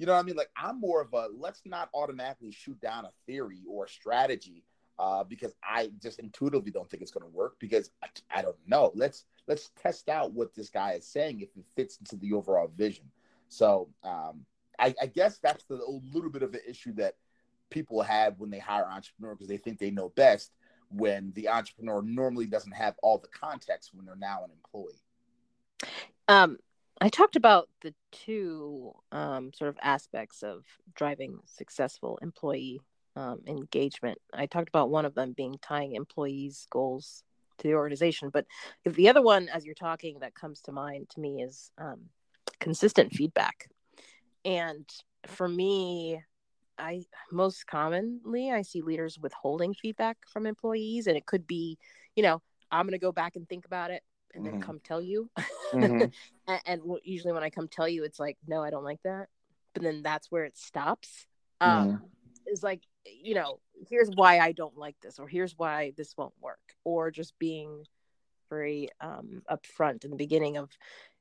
[0.00, 0.36] you know what I mean?
[0.36, 4.64] Like I'm more of a let's not automatically shoot down a theory or a strategy
[4.98, 8.56] uh, because I just intuitively don't think it's going to work because I, I, don't
[8.66, 8.92] know.
[8.94, 12.72] Let's let's test out what this guy is saying if it fits into the overall
[12.74, 13.04] vision.
[13.50, 14.46] So um,
[14.78, 15.76] I, I, guess that's the
[16.14, 17.16] little bit of an issue that
[17.68, 20.52] people have when they hire entrepreneur because they think they know best
[20.88, 25.02] when the entrepreneur normally doesn't have all the context when they're now an employee.
[26.26, 26.56] Um,
[27.00, 32.80] I talked about the two um, sort of aspects of driving successful employee
[33.16, 34.18] um, engagement.
[34.34, 37.24] I talked about one of them being tying employees' goals
[37.58, 38.44] to the organization, but
[38.84, 42.00] the other one, as you're talking, that comes to mind to me is um,
[42.58, 43.68] consistent feedback.
[44.44, 44.88] And
[45.26, 46.20] for me,
[46.78, 51.78] I most commonly I see leaders withholding feedback from employees, and it could be,
[52.14, 54.02] you know, I'm going to go back and think about it
[54.34, 54.62] and then mm-hmm.
[54.62, 55.30] come tell you.
[55.72, 56.02] Mm-hmm.
[56.48, 59.28] and, and, usually when I come tell you, it's like, no, I don't like that.
[59.74, 61.26] But then that's where it stops.
[61.60, 62.04] Um, mm-hmm.
[62.52, 66.34] Is like you know, here's why I don't like this, or here's why this won't
[66.40, 67.84] work, or just being
[68.48, 70.70] very um, upfront in the beginning of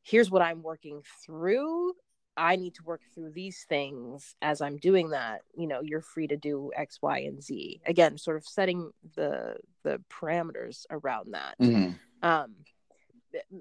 [0.03, 1.93] here's what I'm working through.
[2.35, 5.41] I need to work through these things as I'm doing that.
[5.55, 7.81] You know, you're free to do X, Y, and Z.
[7.85, 11.55] Again, sort of setting the the parameters around that.
[11.61, 11.91] Mm-hmm.
[12.21, 12.55] Um,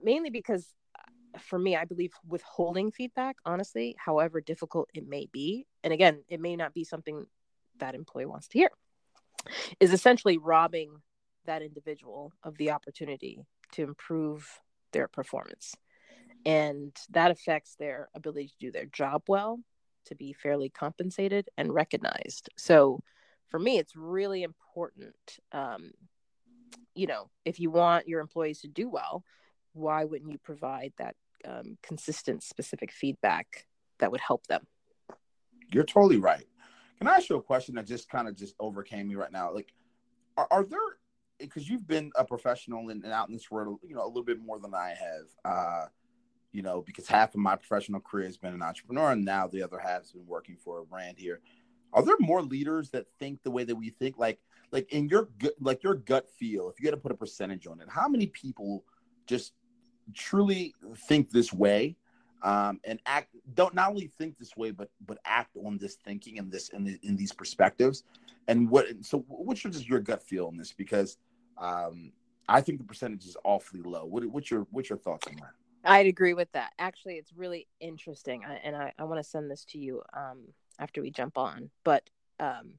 [0.03, 0.67] mainly because
[0.99, 6.25] uh, for me, I believe withholding feedback, honestly, however difficult it may be, and again,
[6.29, 7.27] it may not be something
[7.79, 8.71] that employee wants to hear
[9.79, 10.91] is essentially robbing
[11.47, 13.39] that individual of the opportunity
[13.73, 14.61] to improve
[14.93, 15.75] their performance.
[16.45, 19.61] And that affects their ability to do their job well
[20.07, 22.49] to be fairly compensated and recognized.
[22.57, 23.01] So
[23.49, 25.17] for me it's really important
[25.53, 25.93] um,
[26.95, 29.25] you know if you want your employees to do well
[29.73, 31.15] why wouldn't you provide that
[31.47, 33.67] um, consistent specific feedback
[33.99, 34.67] that would help them
[35.73, 36.47] you're totally right
[36.99, 39.55] can I ask you a question that just kind of just overcame me right now?
[39.55, 39.73] Like,
[40.37, 40.81] are, are there
[41.39, 44.41] because you've been a professional and, out in this world, you know, a little bit
[44.41, 45.27] more than I have.
[45.45, 45.87] Uh,
[46.51, 49.63] you know, because half of my professional career has been an entrepreneur, and now the
[49.63, 51.41] other half has been working for a brand here.
[51.93, 54.19] Are there more leaders that think the way that we think?
[54.19, 54.41] Like,
[54.73, 55.29] like in your
[55.61, 58.27] like your gut feel, if you had to put a percentage on it, how many
[58.27, 58.85] people
[59.29, 59.53] just
[60.15, 61.97] truly think this way?
[62.43, 66.39] um, and act don't not only think this way but but act on this thinking
[66.39, 68.05] and this and the, in these perspectives.
[68.47, 70.73] And what so what's your just your gut feel on this?
[70.73, 71.19] Because
[71.59, 72.13] um,
[72.49, 74.05] i think the percentage is awfully low.
[74.05, 75.51] What, what's your what's your thoughts on that?
[75.85, 76.73] I'd agree with that.
[76.79, 80.45] Actually it's really interesting I, and i, I want to send this to you um,
[80.79, 81.71] after we jump on.
[81.85, 82.75] But um,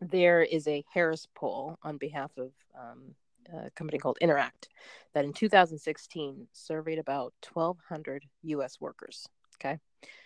[0.00, 3.14] there is a harris poll on behalf of um,
[3.52, 4.68] a company called Interact
[5.14, 8.80] that in 2016 surveyed about 1,200 U.S.
[8.80, 9.26] workers.
[9.56, 9.78] Okay,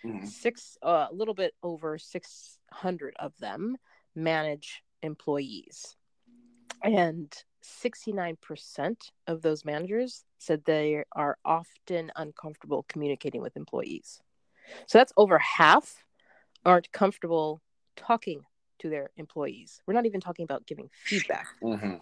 [0.05, 0.25] mm-hmm.
[0.25, 3.77] six uh, a little bit over 600 of them
[4.15, 5.95] manage employees,
[6.83, 7.31] and
[7.63, 8.95] 69%
[9.27, 14.21] of those managers said they are often uncomfortable communicating with employees.
[14.87, 16.03] So that's over half
[16.65, 17.61] aren't comfortable
[17.95, 18.43] talking
[18.79, 19.81] to their employees.
[19.85, 21.47] We're not even talking about giving feedback.
[21.63, 21.95] Mm-hmm.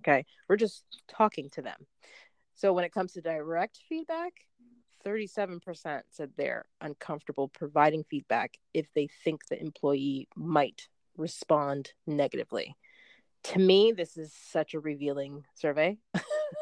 [0.00, 0.24] Okay.
[0.48, 1.86] We're just talking to them.
[2.54, 4.32] So when it comes to direct feedback,
[5.04, 12.76] 37% said they're uncomfortable providing feedback if they think the employee might respond negatively.
[13.44, 15.96] To me, this is such a revealing survey.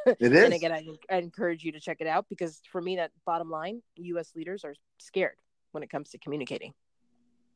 [0.07, 0.45] It is.
[0.45, 3.51] and again, I, I encourage you to check it out because for me, that bottom
[3.51, 5.37] line, US leaders are scared
[5.73, 6.73] when it comes to communicating.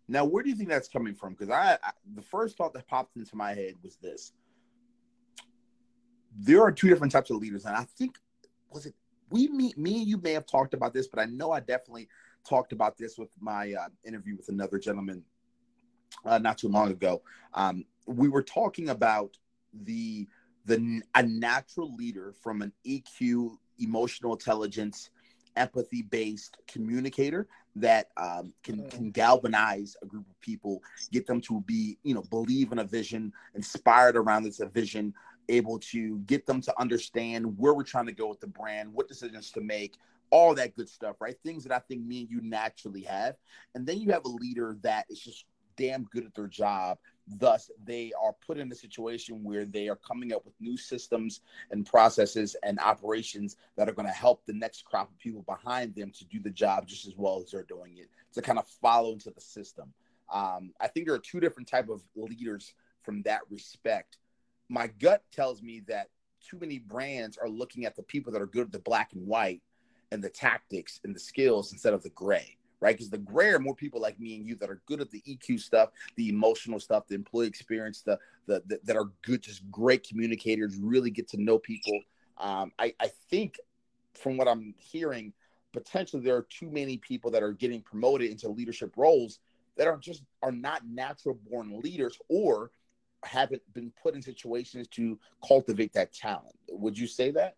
[0.09, 1.35] Now, where do you think that's coming from?
[1.35, 4.33] Because I, I, the first thought that popped into my head was this:
[6.39, 8.17] there are two different types of leaders, and I think
[8.71, 8.95] was it
[9.31, 12.09] we me me and you may have talked about this, but I know I definitely
[12.49, 15.25] talked about this with my uh, interview with another gentleman
[16.25, 17.23] uh, not too long ago.
[17.55, 19.37] Um, we were talking about
[19.85, 20.29] the
[20.65, 25.11] the a natural leader from an EQ, emotional intelligence,
[25.57, 31.61] empathy based communicator that um, can can galvanize a group of people, get them to
[31.63, 35.15] be you know believe in a vision, inspired around this vision,
[35.53, 39.09] able to get them to understand where we're trying to go with the brand, what
[39.09, 39.97] decisions to make,
[40.31, 41.37] all that good stuff, right?
[41.45, 43.37] Things that I think me and you naturally have.
[43.75, 45.45] And then you have a leader that is just
[45.77, 46.99] damn good at their job.
[47.27, 51.41] Thus, they are put in a situation where they are coming up with new systems
[51.71, 55.95] and processes and operations that are going to help the next crop of people behind
[55.95, 58.67] them to do the job just as well as they're doing it, to kind of
[58.67, 59.93] follow into the system.
[60.33, 64.17] Um, I think there are two different type of leaders from that respect
[64.73, 66.09] my gut tells me that
[66.41, 69.27] too many brands are looking at the people that are good at the black and
[69.27, 69.61] white
[70.11, 72.97] and the tactics and the skills instead of the gray, right?
[72.97, 75.23] Because the gray are more people like me and you that are good at the
[75.29, 79.71] EQ stuff, the emotional stuff, the employee experience, the, the, the that are good, just
[79.71, 82.01] great communicators, really get to know people.
[82.39, 83.59] Um, I, I think
[84.15, 85.35] from what I'm hearing,
[85.75, 89.39] potentially there are too many people that are getting promoted into leadership roles
[89.77, 92.71] that are just are not natural born leaders or
[93.25, 96.55] haven't been put in situations to cultivate that talent.
[96.69, 97.57] Would you say that?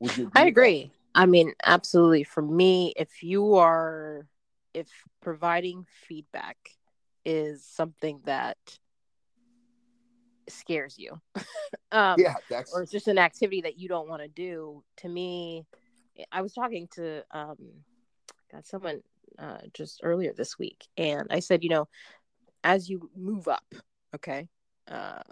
[0.00, 0.26] Would you?
[0.26, 0.92] Agree I agree.
[1.14, 2.24] I mean, absolutely.
[2.24, 4.26] For me, if you are,
[4.74, 4.88] if
[5.20, 6.56] providing feedback
[7.24, 8.56] is something that
[10.48, 11.20] scares you,
[11.92, 14.84] um, yeah, that's or it's just an activity that you don't want to do.
[14.98, 15.66] To me,
[16.30, 17.56] I was talking to um,
[18.52, 19.02] got someone
[19.38, 21.88] uh, just earlier this week, and I said, you know,
[22.62, 23.64] as you move up,
[24.14, 24.48] okay,
[24.90, 25.22] uh,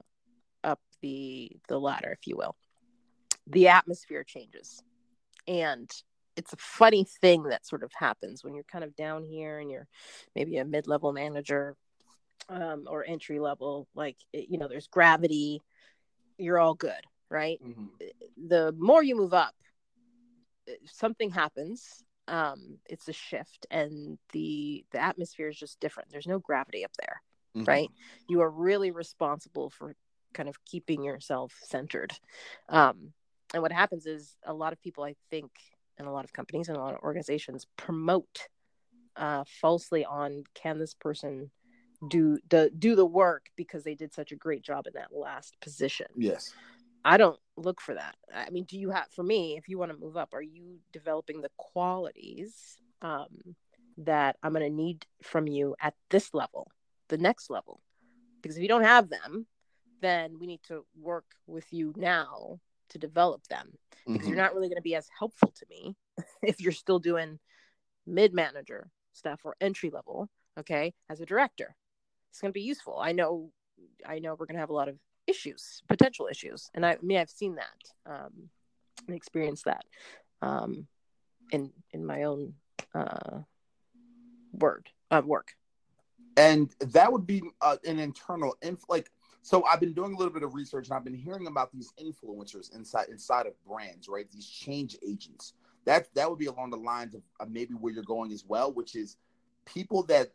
[0.65, 2.57] up the the ladder, if you will,
[3.47, 4.83] the atmosphere changes,
[5.47, 5.91] and
[6.37, 9.71] it's a funny thing that sort of happens when you're kind of down here and
[9.71, 9.89] you're
[10.35, 11.75] maybe a mid-level manager
[12.51, 13.89] um, or entry level.
[13.95, 15.63] Like you know, there's gravity.
[16.39, 16.93] You're all good,
[17.31, 17.59] right?
[17.65, 17.87] Mm-hmm.
[18.49, 19.55] The more you move up,
[20.85, 26.39] something happens um it's a shift and the the atmosphere is just different there's no
[26.39, 27.23] gravity up there
[27.57, 27.65] mm-hmm.
[27.65, 27.91] right?
[28.29, 29.95] You are really responsible for
[30.35, 32.13] kind of keeping yourself centered.
[32.69, 33.13] Um,
[33.55, 35.51] and what happens is a lot of people, I think,
[35.99, 38.49] and a lot of companies and a lot of organizations promote
[39.17, 41.51] uh, falsely on can this person
[42.09, 45.59] do the do the work because they did such a great job in that last
[45.61, 46.07] position.
[46.17, 46.53] Yes.
[47.05, 48.17] I don't look for that.
[48.35, 50.79] I mean, do you have for me, if you want to move up, are you
[50.93, 53.29] developing the qualities um,
[53.99, 56.69] that I'm going to need from you at this level?
[57.09, 57.81] The next level.
[58.43, 59.47] Because if you don't have them,
[60.01, 63.73] then we need to work with you now to develop them.
[64.07, 64.29] Because mm-hmm.
[64.29, 65.97] you're not really going to be as helpful to me
[66.43, 67.39] if you're still doing
[68.07, 71.75] mid manager stuff or entry level, okay, as a director.
[72.31, 72.99] It's going to be useful.
[73.01, 73.51] I know
[74.07, 76.71] I know we're going to have a lot of issues, potential issues.
[76.75, 78.51] And I, I mean I've seen that um
[79.07, 79.85] and experienced that
[80.43, 80.87] um
[81.51, 82.55] in in my own
[82.95, 83.41] uh
[84.53, 85.55] word uh, work
[86.37, 89.11] and that would be uh, an internal inf- like
[89.43, 91.93] so i've been doing a little bit of research and i've been hearing about these
[92.01, 94.31] influencers inside inside of brands right?
[94.31, 95.55] These change agents.
[95.85, 98.97] That that would be along the lines of, maybe where you're going as well which
[98.97, 99.17] is
[99.65, 100.33] people that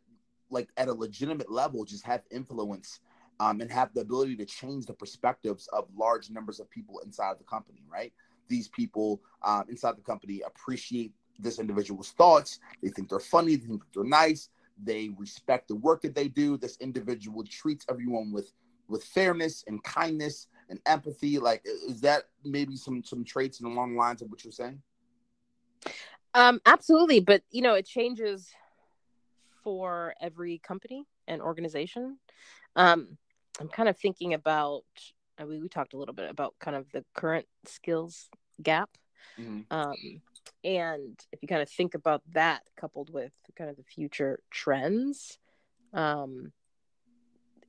[0.49, 2.99] like at a legitimate level just have influence
[3.39, 7.31] um, and have the ability to change the perspectives of large numbers of people inside
[7.31, 8.13] of the company right?
[8.47, 12.59] These people um, inside the company appreciate this individual's thoughts.
[12.83, 13.55] They think they're funny.
[13.55, 14.49] They think they're nice
[14.83, 16.57] they respect the work that they do.
[16.57, 18.51] This individual treats everyone with
[18.87, 21.39] with fairness and kindness and empathy.
[21.39, 24.81] Like, is that maybe some some traits along the lines of what you're saying?
[26.33, 28.49] Um, absolutely, but you know, it changes
[29.63, 32.17] for every company and organization.
[32.75, 33.17] Um,
[33.59, 34.83] I'm kind of thinking about.
[35.37, 38.29] I mean, we talked a little bit about kind of the current skills
[38.61, 38.89] gap.
[39.39, 39.61] Mm-hmm.
[39.71, 40.21] Um,
[40.63, 45.37] and if you kind of think about that coupled with kind of the future trends
[45.93, 46.51] um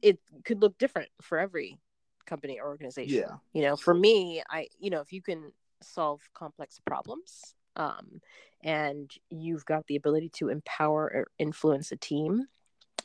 [0.02, 1.78] it could look different for every
[2.26, 3.18] company or organization.
[3.18, 3.36] Yeah.
[3.52, 8.20] You know for me i you know if you can solve complex problems um,
[8.62, 12.46] and you've got the ability to empower or influence a team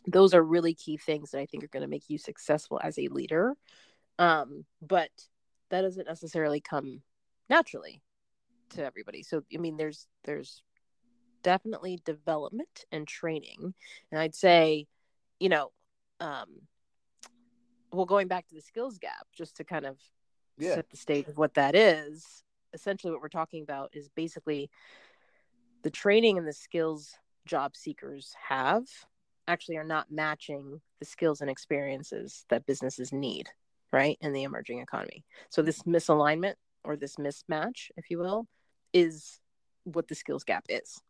[0.06, 2.98] those are really key things that i think are going to make you successful as
[3.00, 3.56] a leader.
[4.20, 5.10] Um, but
[5.70, 7.02] that doesn't necessarily come
[7.50, 8.02] naturally
[8.72, 9.24] to everybody.
[9.24, 10.64] So i mean there's there's
[11.44, 13.74] definitely development and training.
[14.12, 14.88] And i'd say
[15.40, 15.72] you know
[16.20, 16.48] um
[17.92, 19.98] well going back to the skills gap just to kind of
[20.58, 20.76] yeah.
[20.76, 22.44] set the stage of what that is
[22.74, 24.70] essentially what we're talking about is basically
[25.84, 27.16] the training and the skills
[27.46, 28.84] job seekers have
[29.48, 33.48] actually are not matching the skills and experiences that businesses need
[33.94, 35.24] right in the emerging economy.
[35.50, 38.48] So this misalignment or this mismatch if you will
[38.98, 39.40] is
[39.84, 41.02] what the skills gap is.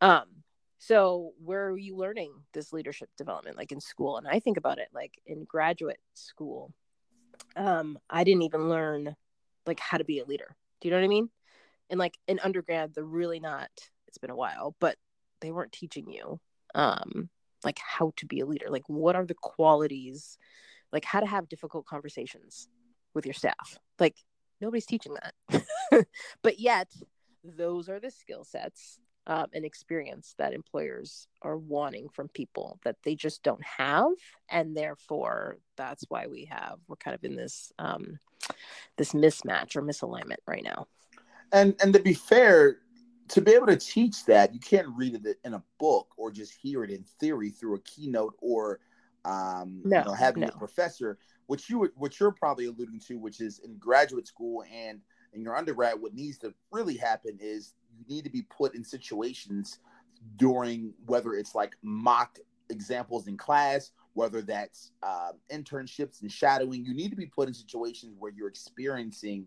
[0.00, 0.24] Um
[0.78, 4.16] so where are you learning this leadership development like in school?
[4.16, 6.72] And i think about it like in graduate school
[7.56, 9.16] um i didn't even learn
[9.66, 10.56] like how to be a leader.
[10.80, 11.30] Do you know what i mean?
[11.90, 13.70] And like in undergrad they're really not
[14.06, 14.96] it's been a while but
[15.40, 16.40] they weren't teaching you
[16.74, 17.28] um
[17.64, 18.66] like how to be a leader.
[18.70, 20.38] Like what are the qualities
[20.92, 22.68] like how to have difficult conversations
[23.14, 23.78] with your staff?
[23.98, 24.16] Like
[24.60, 26.06] nobody's teaching that
[26.42, 26.92] but yet
[27.44, 32.96] those are the skill sets um, and experience that employers are wanting from people that
[33.04, 34.12] they just don't have
[34.50, 38.18] and therefore that's why we have we're kind of in this um,
[38.96, 40.86] this mismatch or misalignment right now
[41.52, 42.78] and and to be fair
[43.28, 46.54] to be able to teach that you can't read it in a book or just
[46.60, 48.80] hear it in theory through a keynote or
[49.24, 50.48] um, no, you know, having no.
[50.48, 55.00] a professor which you what you're probably alluding to which is in graduate school and
[55.34, 58.84] in your undergrad what needs to really happen is you need to be put in
[58.84, 59.80] situations
[60.36, 62.38] during whether it's like mock
[62.70, 66.84] examples in class, whether that's uh, internships and shadowing.
[66.84, 69.46] You need to be put in situations where you're experiencing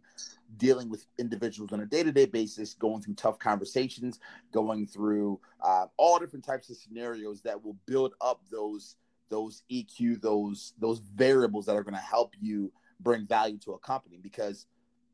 [0.58, 4.20] dealing with individuals on a day to day basis, going through tough conversations,
[4.52, 8.96] going through uh, all different types of scenarios that will build up those
[9.32, 13.80] those EQ, those those variables that are going to help you bring value to a
[13.80, 14.20] company.
[14.22, 14.68] Because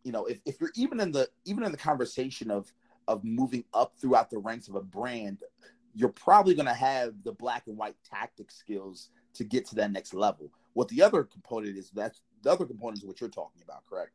[0.04, 2.74] you know, if, if you're even in the even in the conversation of
[3.08, 5.44] of moving up throughout the ranks of a brand,
[5.96, 9.92] you're probably going to have the black and white tactic skills to get to that
[9.92, 10.52] next level.
[10.74, 14.12] What the other component is that's the other component is what you're talking about, correct?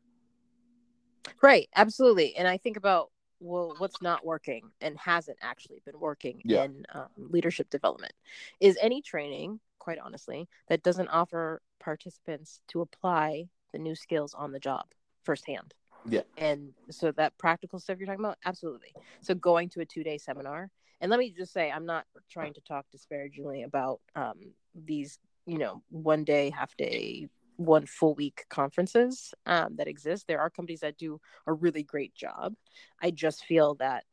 [1.41, 2.37] Right, absolutely.
[2.37, 3.11] And I think about
[3.43, 6.65] well, what's not working and hasn't actually been working yeah.
[6.65, 8.13] in um, leadership development
[8.61, 14.53] is any training, quite honestly, that doesn't offer participants to apply the new skills on
[14.53, 14.85] the job
[15.25, 15.75] firsthand.
[16.09, 16.23] Yeah.
[16.39, 18.95] And so that practical stuff you're talking about, absolutely.
[19.23, 20.71] So going to a two day seminar,
[21.01, 25.59] and let me just say, I'm not trying to talk disparagingly about um, these, you
[25.59, 27.27] know, one day, half day,
[27.57, 30.29] one full week conferences um, that exist.
[30.29, 32.55] There are companies that do a really great job.
[33.01, 34.05] I just feel that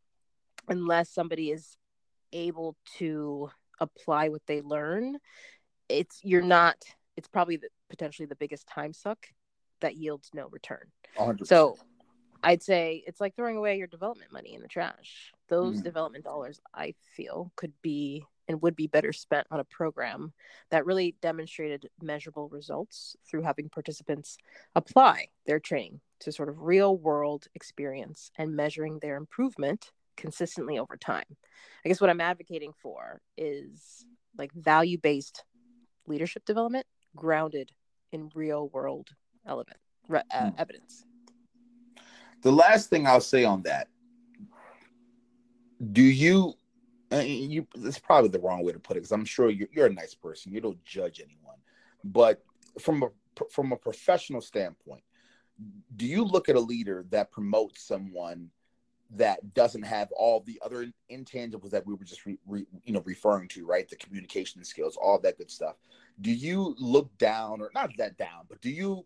[0.67, 1.77] unless somebody is
[2.33, 3.49] able to
[3.79, 5.17] apply what they learn,
[5.89, 6.77] it's you're not.
[7.17, 9.27] It's probably the, potentially the biggest time suck
[9.81, 10.85] that yields no return.
[11.17, 11.47] 100%.
[11.47, 11.77] So
[12.43, 15.33] I'd say it's like throwing away your development money in the trash.
[15.49, 15.83] Those mm.
[15.83, 20.33] development dollars, I feel, could be and would be better spent on a program
[20.71, 24.37] that really demonstrated measurable results through having participants
[24.75, 30.97] apply their training to sort of real world experience and measuring their improvement consistently over
[30.97, 31.25] time.
[31.85, 34.05] I guess what I'm advocating for is
[34.37, 35.43] like value based
[36.09, 36.85] leadership development
[37.15, 37.71] grounded
[38.11, 39.09] in real world
[39.47, 40.53] element, re- uh, mm.
[40.57, 41.05] evidence.
[42.41, 43.87] The last thing I'll say on that,
[45.91, 46.53] do you?
[47.11, 49.87] Uh, you it's probably the wrong way to put it because I'm sure you're, you're
[49.87, 50.51] a nice person.
[50.51, 51.57] You don't judge anyone,
[52.03, 52.43] but
[52.79, 53.09] from a
[53.49, 55.03] from a professional standpoint,
[55.95, 58.51] do you look at a leader that promotes someone
[59.15, 63.01] that doesn't have all the other intangibles that we were just re, re, you know
[63.05, 65.75] referring to right the communication skills all that good stuff
[66.21, 69.03] do you look down or not that down but do you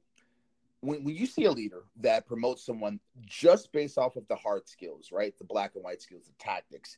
[0.83, 4.67] when, when you see a leader that promotes someone just based off of the hard
[4.67, 5.33] skills, right?
[5.37, 6.97] The black and white skills, the tactics,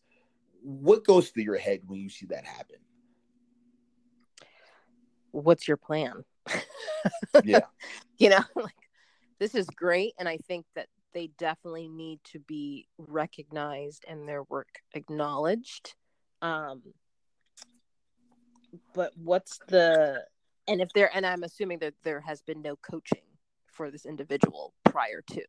[0.63, 2.77] what goes through your head when you see that happen?
[5.31, 6.23] What's your plan?
[7.43, 7.59] yeah.
[8.17, 8.73] you know, like
[9.39, 10.13] this is great.
[10.17, 15.95] And I think that they definitely need to be recognized and their work acknowledged.
[16.43, 16.83] Um,
[18.93, 20.23] but what's the
[20.67, 23.21] and if there and i'm assuming that there has been no coaching
[23.75, 25.43] for this individual prior to.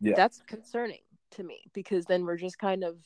[0.00, 0.14] Yeah.
[0.16, 1.00] That's concerning
[1.32, 2.96] to me because then we're just kind of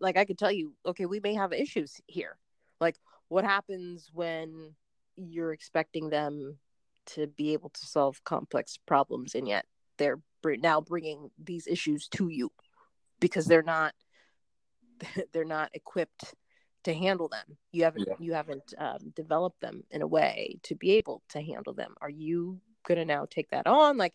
[0.00, 2.38] like I could tell you, okay, we may have issues here.
[2.80, 2.96] Like
[3.28, 4.74] what happens when
[5.16, 6.58] you're expecting them
[7.06, 9.66] to be able to solve complex problems and yet
[9.98, 10.18] they're
[10.52, 12.50] now bringing these issues to you
[13.20, 13.94] because they're not
[15.32, 16.34] they're not equipped
[16.84, 17.56] to handle them.
[17.72, 18.14] You haven't yeah.
[18.18, 21.94] you haven't um, developed them in a way to be able to handle them.
[22.00, 23.96] Are you gonna now take that on?
[23.96, 24.14] Like,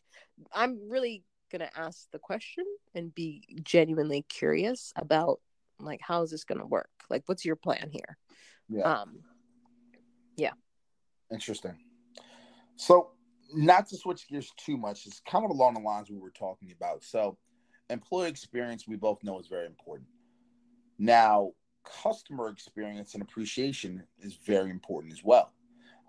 [0.53, 5.39] I'm really gonna ask the question and be genuinely curious about
[5.79, 6.89] like how is this gonna work?
[7.09, 8.17] Like, what's your plan here?
[8.69, 8.83] Yeah.
[8.83, 9.23] Um.
[10.35, 10.53] Yeah.
[11.31, 11.77] Interesting.
[12.75, 13.11] So,
[13.53, 16.71] not to switch gears too much, it's kind of along the lines we were talking
[16.71, 17.03] about.
[17.03, 17.37] So,
[17.89, 20.07] employee experience we both know is very important.
[20.97, 21.51] Now,
[21.83, 25.53] customer experience and appreciation is very important as well.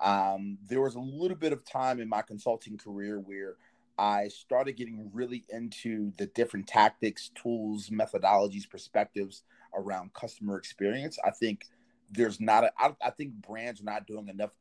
[0.01, 3.57] Um, there was a little bit of time in my consulting career where
[3.99, 9.43] I started getting really into the different tactics, tools, methodologies, perspectives
[9.75, 11.19] around customer experience.
[11.25, 11.67] I think
[12.11, 14.53] there's not a, I, I think brands are not doing enough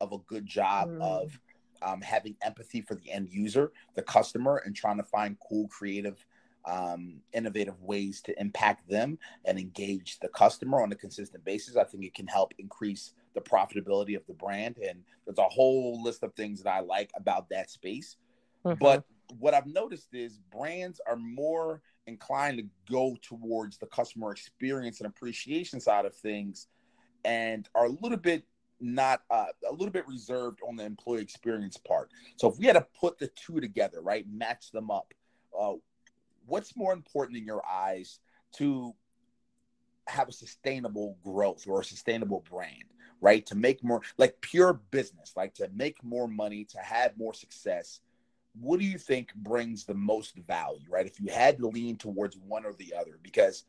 [0.00, 1.00] of a good job mm.
[1.02, 1.38] of
[1.82, 6.24] um, having empathy for the end user, the customer, and trying to find cool, creative
[6.66, 11.76] um, innovative ways to impact them and engage the customer on a consistent basis.
[11.76, 14.78] I think it can help increase the profitability of the brand.
[14.78, 18.16] And there's a whole list of things that I like about that space.
[18.64, 18.78] Mm-hmm.
[18.80, 19.04] But
[19.38, 25.06] what I've noticed is brands are more inclined to go towards the customer experience and
[25.06, 26.68] appreciation side of things
[27.24, 28.44] and are a little bit
[28.80, 32.10] not uh, a little bit reserved on the employee experience part.
[32.36, 35.12] So if we had to put the two together, right, match them up,
[35.58, 35.74] uh,
[36.46, 38.20] what's more important in your eyes
[38.56, 38.94] to
[40.08, 42.84] have a sustainable growth or a sustainable brand,
[43.20, 43.44] right?
[43.46, 48.00] To make more like pure business, like to make more money, to have more success.
[48.58, 51.06] What do you think brings the most value, right?
[51.06, 53.64] If you had to lean towards one or the other, because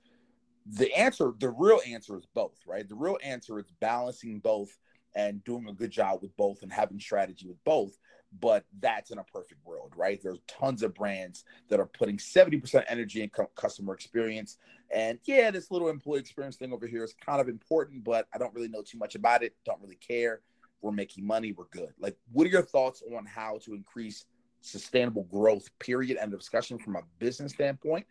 [0.66, 2.88] the answer, the real answer is both, right?
[2.88, 4.78] The real answer is balancing both
[5.16, 7.98] and doing a good job with both and having strategy with both
[8.40, 10.20] but that's in a perfect world, right?
[10.22, 14.58] There's tons of brands that are putting 70% energy in customer experience.
[14.92, 18.38] And yeah, this little employee experience thing over here is kind of important, but I
[18.38, 19.56] don't really know too much about it.
[19.66, 20.42] Don't really care.
[20.82, 21.54] We're making money.
[21.54, 21.94] We're good.
[22.00, 24.26] Like, what are your thoughts on how to increase
[24.62, 28.06] sustainable growth, period, and discussion from a business standpoint?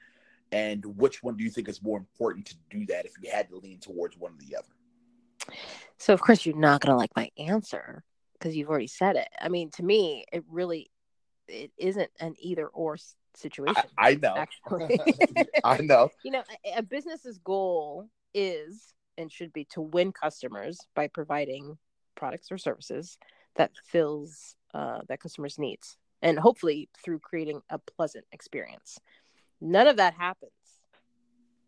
[0.53, 3.49] And which one do you think is more important to do that if you had
[3.51, 4.76] to lean towards one or the other?
[5.99, 9.29] So, of course, you're not going to like my answer because you've already said it.
[9.41, 10.91] I mean, to me, it really
[11.49, 12.97] it isn't an either or
[13.35, 13.83] situation.
[13.99, 14.35] I, I know.
[14.37, 15.01] Actually,
[15.65, 16.11] I know.
[16.25, 21.79] You know, a, a business's goal is and should be to win customers by providing
[22.15, 23.19] products or services
[23.55, 28.99] that fills uh, that customer's needs, and hopefully through creating a pleasant experience.
[29.61, 30.53] None of that happens,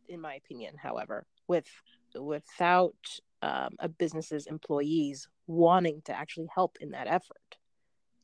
[0.08, 0.74] in my opinion.
[0.76, 1.68] However, with
[2.14, 2.96] without
[3.42, 7.56] um, a business's employees wanting to actually help in that effort.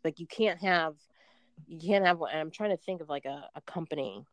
[0.05, 0.95] Like you can't have,
[1.67, 2.21] you can't have.
[2.23, 4.25] I'm trying to think of like a, a company.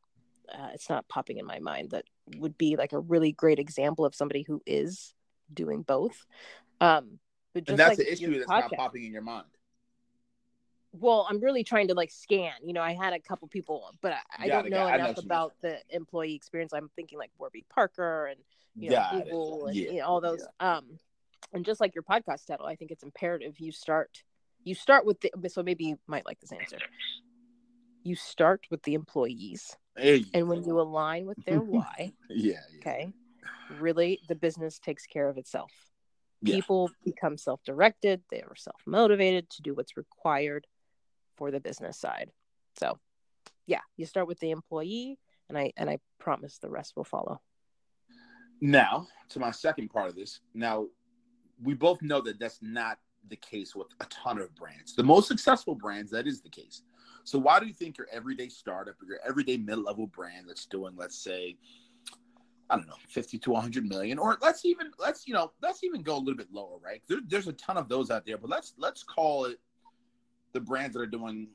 [0.51, 2.03] Uh, it's not popping in my mind that
[2.37, 5.13] would be like a really great example of somebody who is
[5.53, 6.25] doing both.
[6.81, 7.19] Um,
[7.53, 9.47] but and that's like the issue that's podcast, not popping in your mind.
[10.93, 12.53] Well, I'm really trying to like scan.
[12.65, 15.53] You know, I had a couple people, but I, I don't know enough know about
[15.61, 16.73] the employee experience.
[16.73, 18.39] I'm thinking like Warby Parker and
[18.75, 19.91] you know, Google and yeah.
[19.91, 20.45] you know, all those.
[20.59, 20.77] Yeah.
[20.77, 20.99] Um,
[21.53, 24.23] and just like your podcast title, I think it's imperative you start.
[24.63, 26.77] You start with the so maybe you might like this answer.
[28.03, 33.13] You start with the employees, and when you align with their why, yeah, yeah, okay,
[33.79, 35.71] really the business takes care of itself.
[36.43, 40.65] People become self-directed; they are self-motivated to do what's required
[41.37, 42.31] for the business side.
[42.79, 42.97] So,
[43.67, 45.19] yeah, you start with the employee,
[45.49, 47.41] and I and I promise the rest will follow.
[48.61, 50.39] Now, to my second part of this.
[50.53, 50.87] Now,
[51.61, 52.99] we both know that that's not
[53.29, 54.95] the case with a ton of brands.
[54.95, 56.83] The most successful brands, that is the case.
[57.23, 60.65] So, why do you think your everyday startup or your everyday mid level brand that's
[60.65, 61.57] doing, let's say,
[62.69, 66.01] I don't know, 50 to 100 million, or let's even, let's, you know, let's even
[66.03, 67.01] go a little bit lower, right?
[67.07, 69.59] There, there's a ton of those out there, but let's, let's call it
[70.53, 71.49] the brands that are doing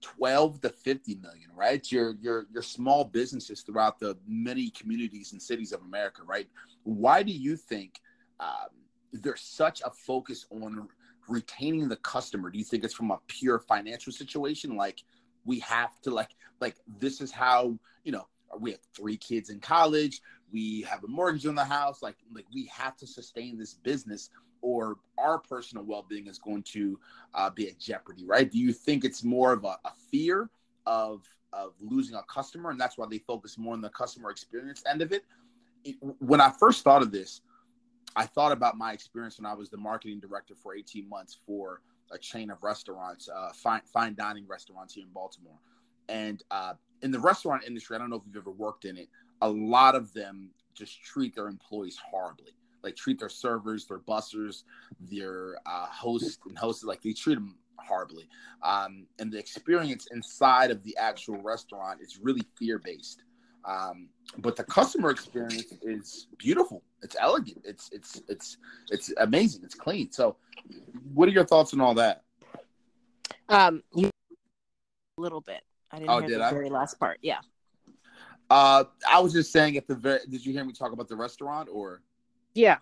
[0.00, 1.90] 12 to 50 million, right?
[1.90, 6.48] Your your your small businesses throughout the many communities and cities of America, right?
[6.84, 8.00] Why do you think
[8.38, 8.70] um,
[9.12, 10.88] there's such a focus on
[11.28, 12.50] retaining the customer?
[12.50, 15.02] Do you think it's from a pure financial situation, like
[15.44, 16.30] we have to like
[16.60, 18.26] like this is how you know
[18.58, 20.22] we have three kids in college,
[20.52, 24.30] we have a mortgage on the house, like like we have to sustain this business
[24.62, 26.98] or our personal well-being is going to
[27.34, 30.50] uh, be at jeopardy right do you think it's more of a, a, fear
[30.86, 34.82] of of losing a customer and that's why they focus more on the customer experience
[34.90, 35.24] end of it?
[36.18, 37.40] when i first thought of this
[38.16, 41.80] i thought about my experience when i was the marketing director for 18 months for
[42.12, 45.58] a chain of restaurants uh, fine, fine dining restaurants here in baltimore
[46.10, 49.08] and uh, in the restaurant industry, I don't know if you've ever worked in it.
[49.42, 52.52] A lot of them just treat their employees horribly.
[52.82, 54.64] Like treat their servers, their bussers,
[55.00, 58.28] their uh, hosts and hosts like they treat them horribly.
[58.62, 63.22] Um, and the experience inside of the actual restaurant is really fear based.
[63.64, 64.08] Um,
[64.38, 66.82] but the customer experience is beautiful.
[67.02, 67.58] It's elegant.
[67.64, 68.56] It's it's it's
[68.90, 69.62] it's amazing.
[69.64, 70.10] It's clean.
[70.12, 70.36] So,
[71.12, 72.22] what are your thoughts on all that?
[73.48, 75.62] Um, you a little bit.
[75.90, 76.50] I didn't Oh, hear did the I?
[76.50, 77.18] very last part.
[77.20, 77.40] Yeah.
[78.48, 80.20] Uh, I was just saying at the very.
[80.28, 82.02] Did you hear me talk about the restaurant or?
[82.54, 82.78] Yeah.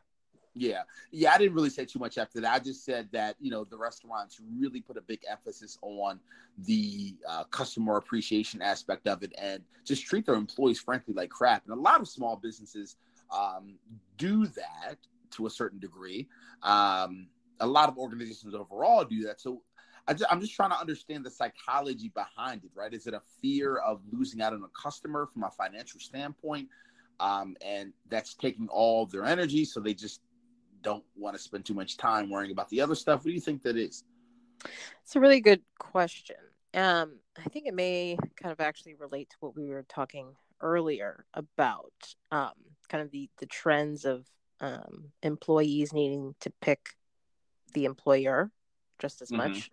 [0.55, 1.33] Yeah, yeah.
[1.33, 2.53] I didn't really say too much after that.
[2.53, 6.19] I just said that you know the restaurants really put a big emphasis on
[6.67, 11.65] the uh, customer appreciation aspect of it, and just treat their employees frankly like crap.
[11.65, 12.97] And a lot of small businesses
[13.31, 13.77] um,
[14.17, 14.97] do that
[15.33, 16.27] to a certain degree.
[16.63, 17.29] Um,
[17.61, 19.41] a lot of organizations overall do that.
[19.41, 19.63] So
[20.09, 22.71] I I'm just trying to understand the psychology behind it.
[22.75, 22.93] Right?
[22.93, 26.69] Is it a fear of losing out on a customer from a financial standpoint?
[27.21, 30.21] Um, and that's taking all of their energy, so they just
[30.83, 33.21] don't want to spend too much time worrying about the other stuff.
[33.21, 34.05] What do you think that is?
[35.03, 36.37] It's a really good question.
[36.75, 41.25] Um, I think it may kind of actually relate to what we were talking earlier
[41.35, 41.93] about
[42.31, 42.53] um,
[42.89, 44.27] kind of the, the trends of
[44.61, 46.91] um, employees needing to pick
[47.75, 48.51] the employer
[48.99, 49.37] just as Mhm.
[49.37, 49.71] much,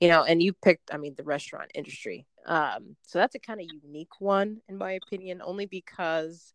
[0.00, 2.26] you know, and you picked, I mean, the restaurant industry.
[2.46, 6.52] Um, so that's a kind of unique one, in my opinion, only because,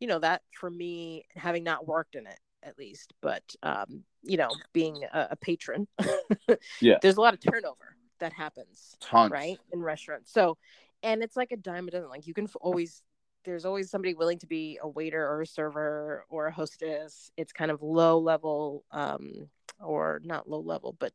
[0.00, 4.36] you know, that for me, having not worked in it at least, but, um, you
[4.36, 5.86] know, being a, a patron,
[6.80, 6.98] Yeah.
[7.02, 9.30] there's a lot of turnover that happens Tons.
[9.30, 10.56] right in restaurants so
[11.02, 13.02] and it's like a dime a dozen like you can f- always
[13.44, 17.52] there's always somebody willing to be a waiter or a server or a hostess it's
[17.52, 19.50] kind of low level um
[19.84, 21.12] or not low level but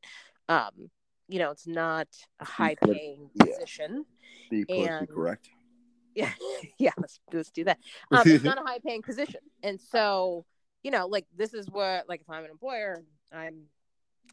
[0.47, 0.91] um
[1.27, 2.07] you know it's not
[2.39, 3.45] a high paying Yeah.
[3.45, 4.05] position
[4.51, 5.49] Be politically And- correct.
[6.15, 6.31] yeah
[6.77, 7.77] yeah let's, let's do that.
[8.11, 9.39] Um, it's not a high paying position.
[9.63, 10.45] And so
[10.83, 13.65] you know like this is what like if i'm an employer i'm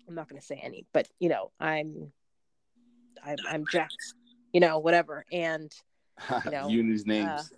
[0.09, 2.11] i'm not going to say any but you know i'm
[3.23, 4.15] i'm, I'm jacked
[4.53, 5.25] you know whatever.
[5.33, 5.73] And
[6.45, 7.53] you know, Uni's names.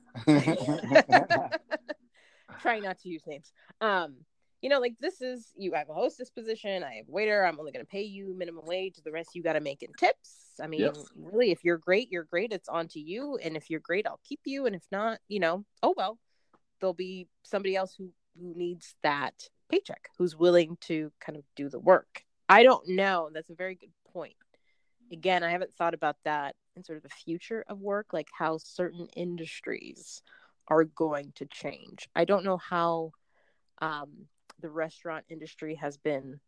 [2.61, 3.53] trying not to use names.
[3.81, 4.17] Um
[4.63, 7.59] you know like this is you have a hostess position i have a waiter i'm
[7.59, 10.37] only going to pay you minimum wage the rest you got to make in tips.
[10.63, 10.97] I mean Yep.
[11.17, 14.21] really if you're great you're great it's on to you and if you're great i'll
[14.25, 16.19] keep you and if not you know oh well
[16.81, 21.69] there'll be somebody else who who needs that paycheck who's willing to kind of do
[21.69, 22.23] the work.
[22.49, 24.35] I don't know that's a very good point.
[25.13, 28.59] Again i haven't thought about that in sort of the future of work like how
[28.59, 30.23] certain industries
[30.69, 32.09] are going to change.
[32.15, 33.11] I don't know how
[33.83, 34.27] um,
[34.61, 36.41] the restaurant industry has been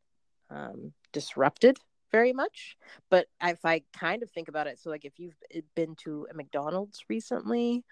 [0.50, 1.78] um, disrupted
[2.10, 2.76] very much.
[3.10, 5.36] But if i kind of think about it so like if you've
[5.74, 7.84] been to a mcdonald's recently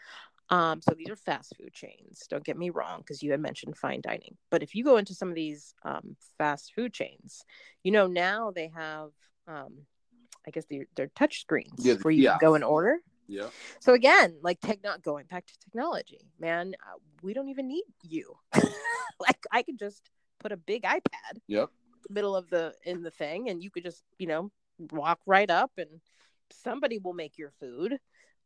[0.50, 2.26] um, so these are fast food chains.
[2.28, 4.36] Don't get me wrong because you had mentioned fine dining.
[4.50, 7.44] But if you go into some of these um, fast food chains
[7.84, 9.10] you know now they have
[9.46, 9.72] um,
[10.46, 12.98] i guess they're, they're touch screens Yeah, where you can go and order.
[13.28, 13.50] Yeah.
[13.78, 17.84] so again, like tech not going back to technology, man, uh, we don't even need
[18.02, 18.34] you.
[19.20, 21.70] like I could just put a big iPad Yep.
[22.08, 24.50] middle of the in the thing and you could just, you know,
[24.92, 26.00] walk right up and
[26.50, 27.98] somebody will make your food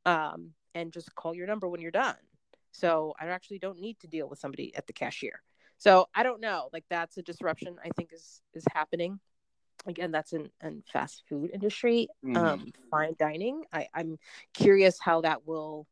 [0.06, 2.16] um and just call your number when you're done.
[2.72, 5.42] So I actually don't need to deal with somebody at the cashier.
[5.78, 9.20] So I don't know, like that's a disruption I think is is happening.
[9.86, 12.36] Again, that's in, in fast food industry Mhm.
[12.36, 13.64] um, fine dining.
[13.72, 14.18] I, I'm
[14.54, 15.86] curious how that will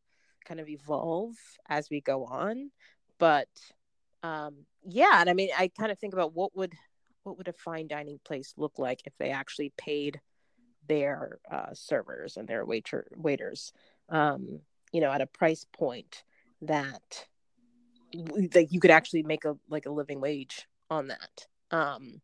[0.44, 1.34] kind of evolve
[1.68, 2.70] as we go on.
[3.18, 3.48] But
[4.22, 6.74] um, yeah, and I mean, I kind of think about what would
[7.22, 10.20] what would a fine dining place look like if they actually paid
[10.88, 13.72] their uh, servers and their waiter waiters,
[14.08, 14.60] um,
[14.92, 16.24] you know, at a price point
[16.62, 17.26] that
[18.50, 21.46] that you could actually make a like a living wage on that.
[21.70, 22.20] Um,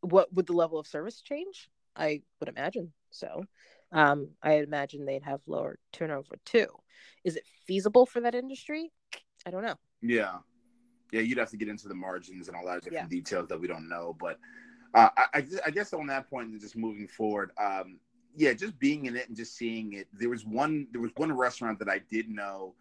[0.00, 1.68] what would the level of service change?
[1.96, 3.44] I would imagine so.
[3.92, 6.66] Um, I imagine they'd have lower turnover too.
[7.24, 8.92] Is it feasible for that industry?
[9.46, 9.76] I don't know.
[10.02, 10.38] Yeah.
[11.10, 13.66] Yeah, you'd have to get into the margins and all that different details that we
[13.66, 14.14] don't know.
[14.20, 14.38] But
[14.94, 17.98] uh, I, I, I guess on that point, and just moving forward, um,
[18.36, 20.06] yeah, just being in it and just seeing it.
[20.12, 22.74] There was one, there was one restaurant that I did know.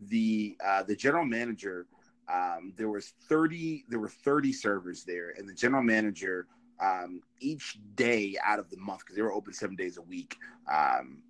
[0.00, 1.86] The uh, the general manager,
[2.32, 6.46] um, there was thirty, there were thirty servers there, and the general manager,
[6.80, 10.36] um, each day out of the month, because they were open seven days a week,
[10.72, 11.22] um,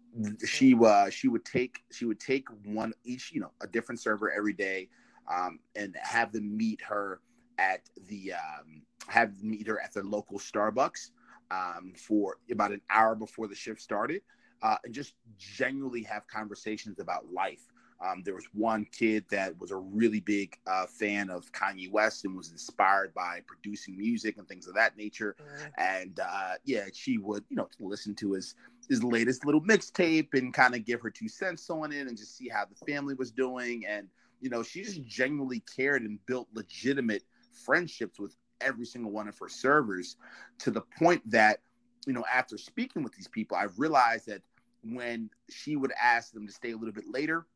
[0.47, 4.31] she uh, she would take she would take one each, you know, a different server
[4.31, 4.89] every day
[5.31, 7.21] um, and have them meet her
[7.59, 11.11] at the um, have meet her at the local Starbucks
[11.51, 14.23] um, for about an hour before the shift started.
[14.63, 17.72] uh, and just genuinely have conversations about life.
[18.05, 22.25] Um, there was one kid that was a really big uh, fan of Kanye West
[22.25, 25.37] and was inspired by producing music and things of that nature.
[25.41, 25.69] Mm-hmm.
[25.79, 28.55] And uh, yeah, she would, you know, listen to his
[28.89, 32.37] his latest little mixtape and kind of give her two cents on it and just
[32.37, 33.85] see how the family was doing.
[33.87, 34.09] And
[34.41, 37.23] you know, she just genuinely cared and built legitimate
[37.65, 40.17] friendships with every single one of her servers
[40.59, 41.61] to the point that,
[42.07, 44.43] you know, after speaking with these people, I realized that
[44.83, 47.47] when she would ask them to stay a little bit later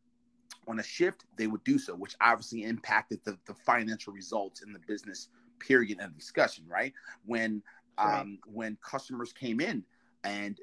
[0.67, 4.73] on a shift, they would do so, which obviously impacted the, the financial results in
[4.73, 6.93] the business period and discussion, right?
[7.25, 7.63] When
[7.99, 8.21] right.
[8.21, 9.85] um when customers came in
[10.25, 10.61] and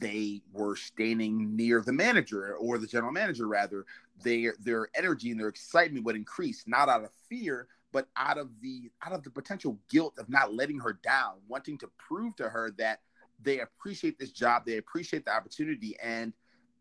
[0.00, 3.86] they were standing near the manager or the general manager rather,
[4.22, 8.50] their their energy and their excitement would increase, not out of fear, but out of
[8.60, 12.48] the out of the potential guilt of not letting her down, wanting to prove to
[12.48, 13.00] her that
[13.42, 16.32] they appreciate this job, they appreciate the opportunity, and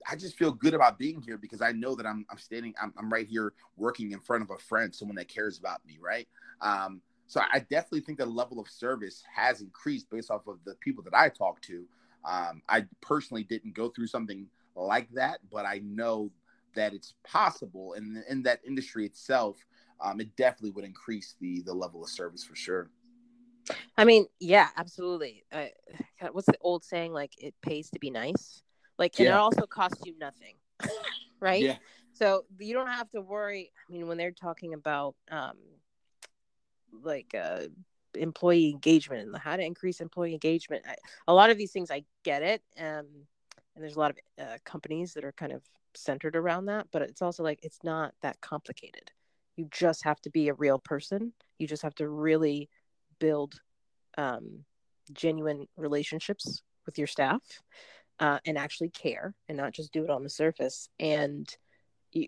[0.10, 2.94] I just feel good about being here because I know that I'm I'm standing I'm,
[2.98, 6.28] I'm right here working in front of a friend, someone that cares about me, right?
[6.62, 10.76] Um, so I definitely think the level of service has increased based off of the
[10.76, 11.86] people that I talk to.
[12.24, 16.32] Um, I personally didn't go through something like that, but I know
[16.76, 19.58] that it's possible, and in that industry itself,
[20.00, 22.90] um, it definitely would increase the the level of service for sure.
[23.98, 25.44] I mean, yeah, absolutely.
[25.52, 25.66] Uh,
[26.32, 27.12] what's the old saying?
[27.12, 28.62] Like, it pays to be nice.
[28.98, 29.30] Like, yeah.
[29.30, 30.56] it also costs you nothing,
[31.40, 31.62] right?
[31.62, 31.78] Yeah.
[32.14, 33.72] So you don't have to worry.
[33.88, 35.58] I mean, when they're talking about um,
[37.04, 37.68] like uh,
[38.16, 40.96] employee engagement and how to increase employee engagement, I,
[41.28, 43.06] a lot of these things I get it, um,
[43.76, 45.62] and there's a lot of uh, companies that are kind of
[45.94, 46.88] centered around that.
[46.92, 49.12] But it's also like it's not that complicated.
[49.56, 51.34] You just have to be a real person.
[51.60, 52.68] You just have to really
[53.20, 53.60] build
[54.18, 54.64] um,
[55.14, 57.42] genuine relationships with your staff
[58.20, 60.90] uh, and actually care and not just do it on the surface.
[61.00, 61.48] And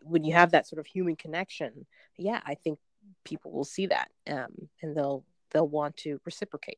[0.04, 1.86] when you have that sort of human connection,
[2.18, 2.80] yeah, I think
[3.24, 6.78] people will see that um, and they'll they'll want to reciprocate.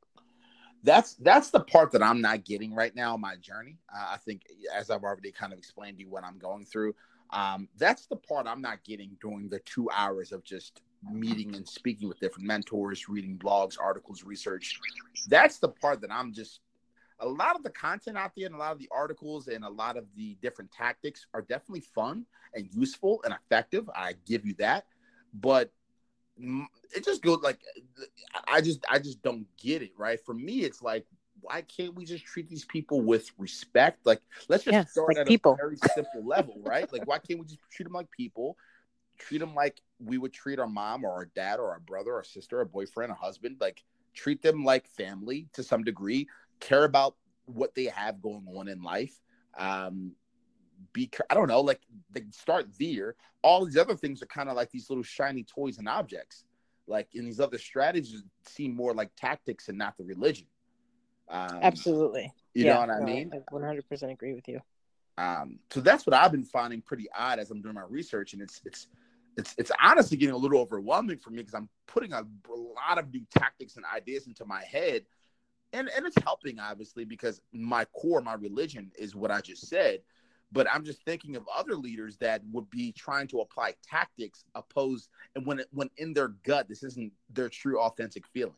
[0.83, 3.77] That's that's the part that I'm not getting right now my journey.
[3.93, 4.43] Uh, I think,
[4.73, 6.95] as I've already kind of explained to you what I'm going through,
[7.31, 10.81] um, that's the part I'm not getting during the two hours of just
[11.11, 14.79] meeting and speaking with different mentors, reading blogs, articles, research.
[15.27, 16.61] That's the part that I'm just
[17.21, 19.69] a lot of the content out there and a lot of the articles and a
[19.69, 23.89] lot of the different tactics are definitely fun and useful and effective.
[23.95, 24.85] I give you that.
[25.33, 25.71] But
[26.37, 27.59] it just goes like
[28.47, 30.19] I just I just don't get it, right?
[30.25, 31.05] For me it's like
[31.39, 34.05] why can't we just treat these people with respect?
[34.05, 35.53] Like let's just start like at people.
[35.53, 36.91] a very simple level, right?
[36.91, 38.57] Like why can't we just treat them like people?
[39.19, 42.23] Treat them like we would treat our mom or our dad or our brother or
[42.23, 43.57] sister or boyfriend or husband.
[43.61, 43.83] Like
[44.15, 46.27] treat them like family to some degree
[46.61, 49.19] care about what they have going on in life.
[49.57, 50.13] Um,
[50.93, 51.81] be I don't know, like
[52.11, 53.15] they start there.
[53.43, 56.45] All these other things are kind of like these little shiny toys and objects.
[56.87, 60.47] Like in these other strategies seem more like tactics and not the religion.
[61.29, 62.31] Um, Absolutely.
[62.53, 63.31] You yeah, know what I mean?
[63.33, 64.59] I 100% agree with you.
[65.17, 68.41] Um, so that's what I've been finding pretty odd as I'm doing my research, and
[68.41, 68.87] it's it's
[69.37, 73.13] it's it's honestly getting a little overwhelming for me because I'm putting a lot of
[73.13, 75.03] new tactics and ideas into my head
[75.73, 79.99] and and it's helping obviously because my core my religion is what i just said
[80.51, 85.09] but i'm just thinking of other leaders that would be trying to apply tactics opposed
[85.35, 88.53] and when it, when in their gut this isn't their true authentic feeling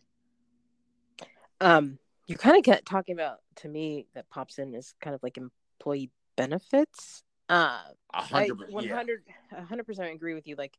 [1.62, 1.98] um
[2.28, 5.38] you kind of get talking about to me that pops in is kind of like
[5.38, 9.66] employee benefits uh 100 100 yeah.
[9.70, 10.78] 100% agree with you like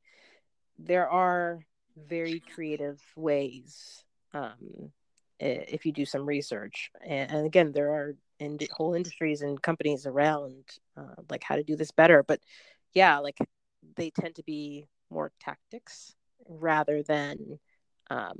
[0.78, 1.60] there are
[1.96, 4.90] very creative ways um
[5.40, 6.90] if you do some research.
[7.04, 10.64] And, and again, there are in whole industries and companies around
[10.96, 12.22] uh, like how to do this better.
[12.22, 12.40] But
[12.92, 13.38] yeah, like
[13.96, 16.14] they tend to be more tactics
[16.48, 17.58] rather than
[18.10, 18.38] um,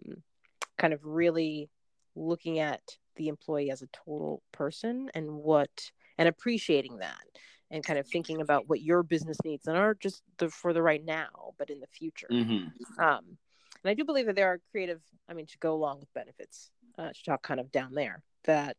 [0.78, 1.70] kind of really
[2.14, 2.82] looking at
[3.16, 7.24] the employee as a total person and what and appreciating that
[7.70, 10.82] and kind of thinking about what your business needs and are just the, for the
[10.82, 12.66] right now but in the future mm-hmm.
[13.03, 13.24] um,
[13.82, 16.70] and i do believe that there are creative i mean to go along with benefits
[16.99, 18.76] uh, talk kind of down there that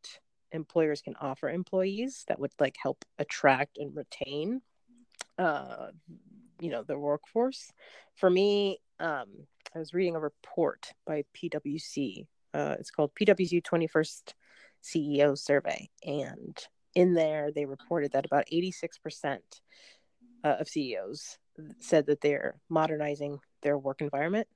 [0.51, 4.61] employers can offer employees that would like help attract and retain
[5.37, 5.87] uh
[6.61, 7.71] you know the workforce.
[8.15, 9.27] For me um
[9.75, 14.33] i was reading a report by pwc uh it's called pwc 21st
[14.81, 16.57] ceo survey and
[16.93, 19.39] in there they reported that about 86%
[20.45, 21.37] uh, of ceos
[21.79, 24.47] said that they're modernizing their work environment.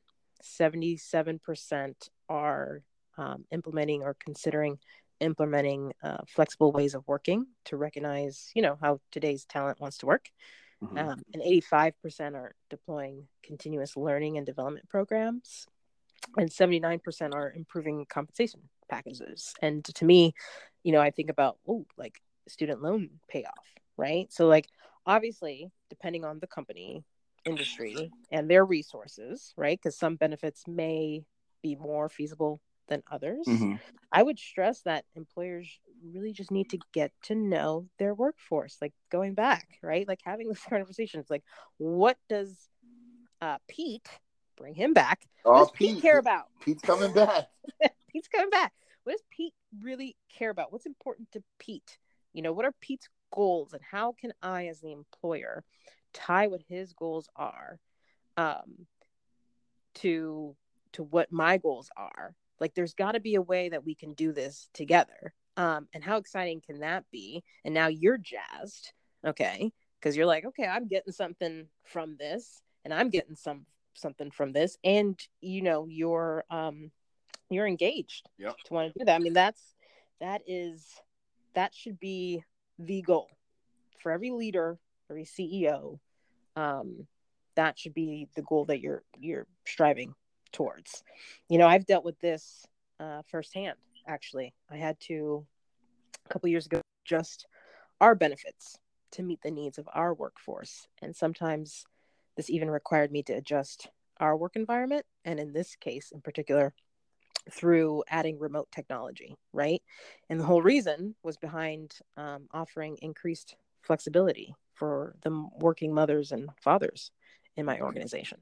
[0.44, 1.94] 77%
[2.30, 2.84] are
[3.18, 4.80] um, implementing or considering
[5.20, 10.06] implementing uh, flexible ways of working to recognize, you know, how today's talent wants to
[10.06, 10.30] work.
[10.84, 10.98] Mm-hmm.
[10.98, 15.68] Um, and 85% are deploying continuous learning and development programs,
[16.38, 19.54] and 79% are improving compensation packages.
[19.62, 20.34] And to me,
[20.84, 23.54] you know, I think about, oh, like student loan payoff,
[23.98, 24.32] right?
[24.32, 24.68] So, like,
[25.06, 27.04] obviously, depending on the company,
[27.46, 29.78] industry, and their resources, right?
[29.82, 31.24] Because some benefits may
[31.62, 33.46] be more feasible than others.
[33.48, 33.76] Mm-hmm.
[34.12, 38.94] I would stress that employers really just need to get to know their workforce, like
[39.12, 40.08] going back, right?
[40.08, 41.44] Like having those conversations, like
[41.78, 42.70] what does
[43.42, 44.08] uh, Pete
[44.58, 45.26] bring him back?
[45.44, 46.46] What oh, does Pete, Pete care about?
[46.66, 47.48] Pete's coming back.
[48.12, 48.74] Pete's coming back.
[49.04, 50.74] What does Pete really care about?
[50.74, 51.98] What's important to Pete?
[52.34, 55.64] You know, what are Pete's goals, and how can I, as the employer,
[56.14, 57.80] tie what his goals are
[58.38, 58.88] um,
[59.96, 60.56] to
[60.94, 64.14] to what my goals are like there's got to be a way that we can
[64.14, 65.34] do this together.
[65.58, 67.44] Um, and how exciting can that be?
[67.66, 68.94] And now you're jazzed.
[69.26, 69.72] Okay.
[70.00, 74.54] Because you're like okay i'm getting something from this and i'm getting some something from
[74.54, 76.90] this and you know you're um
[77.50, 78.56] you're engaged yep.
[78.64, 79.16] to want to do that.
[79.16, 79.76] I mean that's
[80.22, 80.86] that is
[81.54, 82.44] that should be
[82.78, 83.30] the goal
[84.02, 84.80] for every leader
[85.10, 86.00] every ceo
[86.56, 87.08] um
[87.56, 90.14] that should be the goal that you're you're striving
[90.52, 91.04] towards.
[91.48, 92.66] You know, I've dealt with this
[93.00, 93.78] uh, firsthand.
[94.08, 95.46] Actually, I had to
[96.26, 97.46] a couple years ago just
[98.02, 98.78] our benefits
[99.12, 101.86] to meet the needs of our workforce, and sometimes
[102.38, 103.90] this even required me to adjust
[104.20, 106.74] our work environment, and in this case, in particular,
[107.52, 109.82] through adding remote technology, right?
[110.30, 116.50] And the whole reason was behind um, offering increased flexibility for the working mothers and
[116.62, 117.12] fathers
[117.56, 118.40] in my organization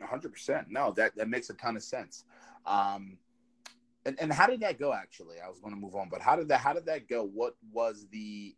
[0.00, 0.68] hundred percent.
[0.70, 2.24] No, that that makes a ton of sense.
[2.66, 3.18] Um,
[4.04, 4.92] and, and how did that go?
[4.92, 7.24] Actually, I was going to move on, but how did that how did that go?
[7.24, 8.54] What was the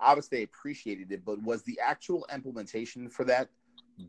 [0.00, 3.48] obviously appreciated it, but was the actual implementation for that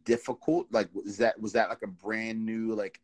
[0.06, 0.68] difficult?
[0.72, 3.02] Like, was that was that like a brand new like?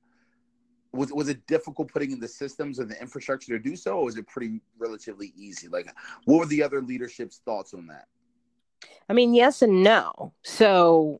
[0.93, 4.05] Was, was it difficult putting in the systems and the infrastructure to do so, or
[4.05, 5.67] was it pretty relatively easy?
[5.67, 5.93] Like,
[6.23, 8.05] what were the other leadership's thoughts on that?
[9.09, 10.31] I mean, yes and no.
[10.43, 11.19] So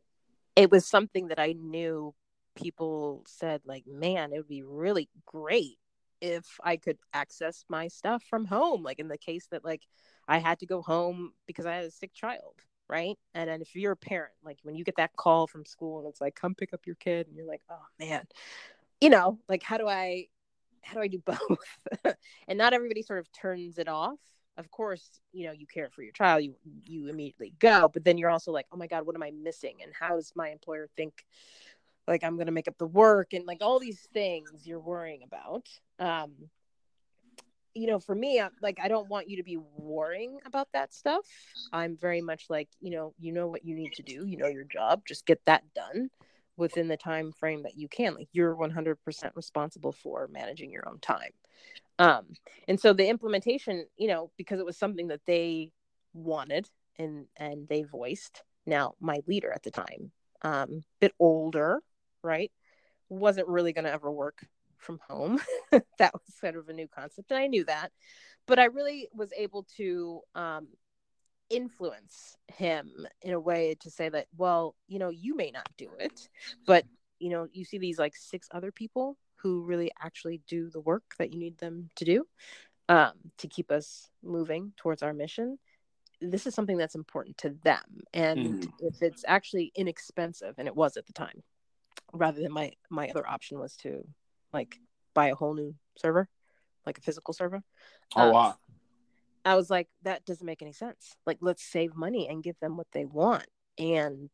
[0.56, 2.14] it was something that I knew
[2.56, 5.78] people said like man it would be really great
[6.22, 9.84] if i could access my stuff from home like in the case that like
[10.28, 12.56] i had to go home because i had a sick child
[12.88, 13.18] right?
[13.34, 16.08] And then if you're a parent like when you get that call from school and
[16.08, 18.24] it's like come pick up your kid and you're like oh man.
[19.02, 20.28] You know like how do i
[20.82, 22.16] how do i do both?
[22.48, 24.20] And not everybody sort of turns it off.
[24.58, 28.18] Of course you know you care for your child you you immediately go but then
[28.18, 29.78] you're also like oh my god what am i missing?
[29.84, 31.26] And how does my employer think
[32.08, 35.22] like i'm going to make up the work and like all these things you're worrying
[35.24, 35.68] about.
[36.00, 36.50] Um
[37.74, 40.94] you know for me I'm, like i don't want you to be worrying about that
[40.94, 41.26] stuff.
[41.74, 44.26] I'm very much like you know you know what you need to do.
[44.26, 45.02] You know your job.
[45.06, 46.10] Just get that done
[46.58, 48.16] within the time frame that you can.
[48.16, 48.96] Like you're 100%
[49.36, 51.32] responsible for managing your own time.
[52.00, 52.26] Um
[52.68, 55.72] and so the implementation you know because it was something that they
[56.14, 58.44] wanted and and they voiced.
[58.66, 61.82] Now my leader at the time um bit older
[62.26, 62.52] right
[63.10, 64.46] wasn't really going to ever work
[64.78, 65.40] from home.
[66.00, 67.92] That was sort of a new concept and i knew that
[68.48, 70.68] but i really was able to um,
[71.50, 75.90] influence him in a way to say that well you know you may not do
[76.00, 76.30] it
[76.66, 76.86] but
[77.20, 81.04] you know you see these like six other people who really actually do the work
[81.18, 82.26] that you need them to do
[82.90, 85.58] um, to keep us moving towards our mission.
[86.22, 88.72] This is something that's important to them and mm.
[88.80, 91.44] if it's actually inexpensive and it was at the time
[92.18, 94.06] rather than my my other option was to
[94.54, 94.78] like
[95.14, 96.28] buy a whole new server
[96.86, 97.64] like a physical server.
[98.16, 98.56] Oh um, wow.
[99.44, 101.16] I was like that doesn't make any sense.
[101.26, 103.46] Like let's save money and give them what they want.
[103.78, 104.30] And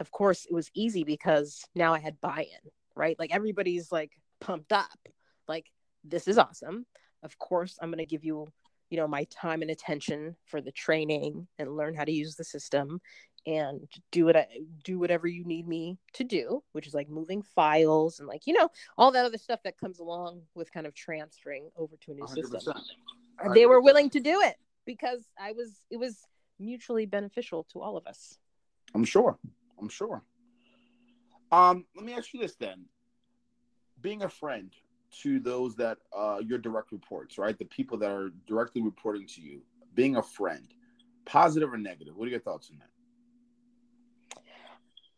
[0.00, 3.18] of course it was easy because now i had buy-in right?
[3.18, 4.98] Like everybody's like pumped up.
[5.46, 5.66] Like
[6.04, 6.84] this is awesome.
[7.22, 8.46] Of course i'm going to give you
[8.90, 12.44] you know my time and attention for the training and learn how to use the
[12.44, 13.00] system
[13.46, 14.46] and do what I
[14.84, 18.54] do whatever you need me to do, which is like moving files and like you
[18.54, 22.14] know all that other stuff that comes along with kind of transferring over to a
[22.14, 22.28] new 100%.
[22.28, 22.74] system.
[23.40, 26.18] And they were willing to do it because I was it was
[26.58, 28.38] mutually beneficial to all of us.
[28.94, 29.38] I'm sure.
[29.80, 30.22] I'm sure.
[31.52, 32.84] Um, let me ask you this then:
[34.00, 34.72] being a friend
[35.22, 37.58] to those that uh, your direct reports, right?
[37.58, 39.62] The people that are directly reporting to you,
[39.94, 40.66] being a friend,
[41.24, 42.16] positive or negative?
[42.16, 42.90] What are your thoughts on that?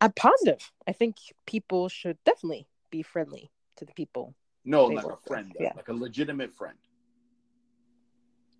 [0.01, 0.72] I'm positive.
[0.88, 4.34] I think people should definitely be friendly to the people.
[4.64, 5.72] No, like a friend, yeah.
[5.76, 6.76] like a legitimate friend.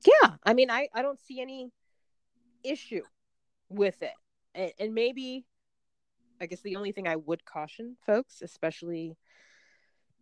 [0.07, 1.71] Yeah, I mean, I I don't see any
[2.63, 3.03] issue
[3.69, 4.15] with it,
[4.55, 5.45] and, and maybe,
[6.41, 9.17] I guess the only thing I would caution folks, especially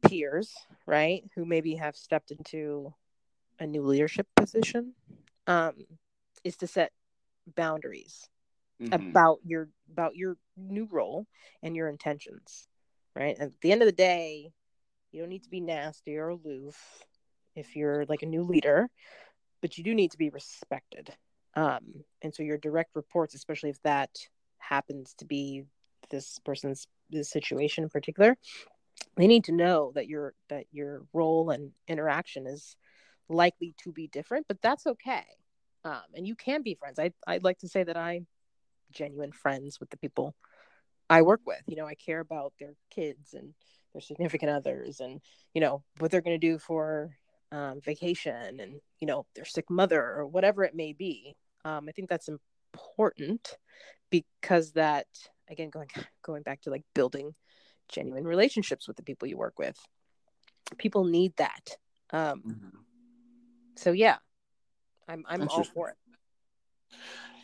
[0.02, 0.52] peers,
[0.86, 2.92] right, who maybe have stepped into
[3.60, 4.94] a new leadership position,
[5.46, 5.74] um,
[6.44, 6.92] is to set
[7.54, 8.28] boundaries
[8.82, 8.92] mm-hmm.
[8.92, 11.26] about your about your new role
[11.62, 12.68] and your intentions
[13.18, 13.36] right?
[13.38, 14.52] At the end of the day
[15.10, 16.76] you don't need to be nasty or aloof
[17.56, 18.88] if you're like a new leader
[19.60, 21.12] but you do need to be respected.
[21.56, 24.10] Um, and so your direct reports especially if that
[24.58, 25.64] happens to be
[26.10, 28.36] this person's this situation in particular
[29.16, 32.76] they need to know that your that your role and interaction is
[33.28, 35.24] likely to be different but that's okay.
[35.84, 36.98] Um, and you can be friends.
[36.98, 38.26] I, i'd like to say that I'm
[38.92, 40.34] genuine friends with the people
[41.10, 41.62] I work with.
[41.66, 43.54] You know, I care about their kids and
[43.92, 45.20] their significant others and,
[45.54, 47.16] you know, what they're going to do for
[47.50, 51.34] um, vacation and, you know, their sick mother or whatever it may be.
[51.64, 53.56] Um, I think that's important
[54.10, 55.06] because that,
[55.48, 55.88] again, going,
[56.22, 57.34] going back to like building
[57.88, 59.78] genuine relationships with the people you work with,
[60.76, 61.76] people need that.
[62.10, 62.78] Um, mm-hmm.
[63.76, 64.16] So yeah,
[65.08, 65.96] I'm, I'm all for it.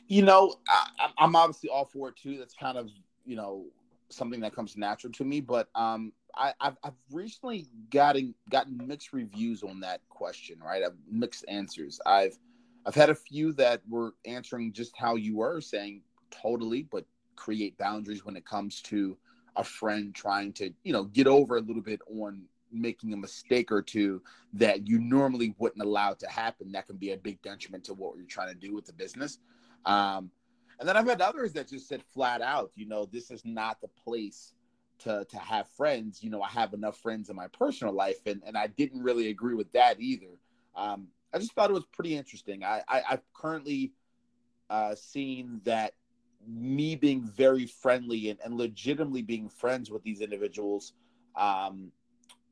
[0.07, 2.37] You know, I, I'm obviously all for it too.
[2.39, 2.91] That's kind of
[3.25, 3.67] you know
[4.09, 5.41] something that comes natural to me.
[5.41, 10.59] But um, I, have I've recently gotten gotten mixed reviews on that question.
[10.61, 12.01] Right, I've mixed answers.
[12.07, 12.39] I've
[12.87, 17.05] I've had a few that were answering just how you were saying totally, but
[17.37, 19.17] create boundaries when it comes to
[19.57, 23.71] a friend trying to you know get over a little bit on making a mistake
[23.71, 24.21] or two
[24.53, 28.17] that you normally wouldn't allow to happen that can be a big detriment to what
[28.17, 29.39] you're trying to do with the business
[29.87, 30.29] um,
[30.79, 33.81] and then I've had others that just said flat out, you know, this is not
[33.81, 34.55] the place
[35.01, 36.23] to to have friends.
[36.23, 39.29] You know, I have enough friends in my personal life, and and I didn't really
[39.29, 40.39] agree with that either.
[40.77, 42.65] Um, I just thought it was pretty interesting.
[42.65, 43.93] I, I have currently
[44.71, 45.95] uh, seen that
[46.47, 50.93] me being very friendly and, and legitimately being friends with these individuals,
[51.37, 51.91] um,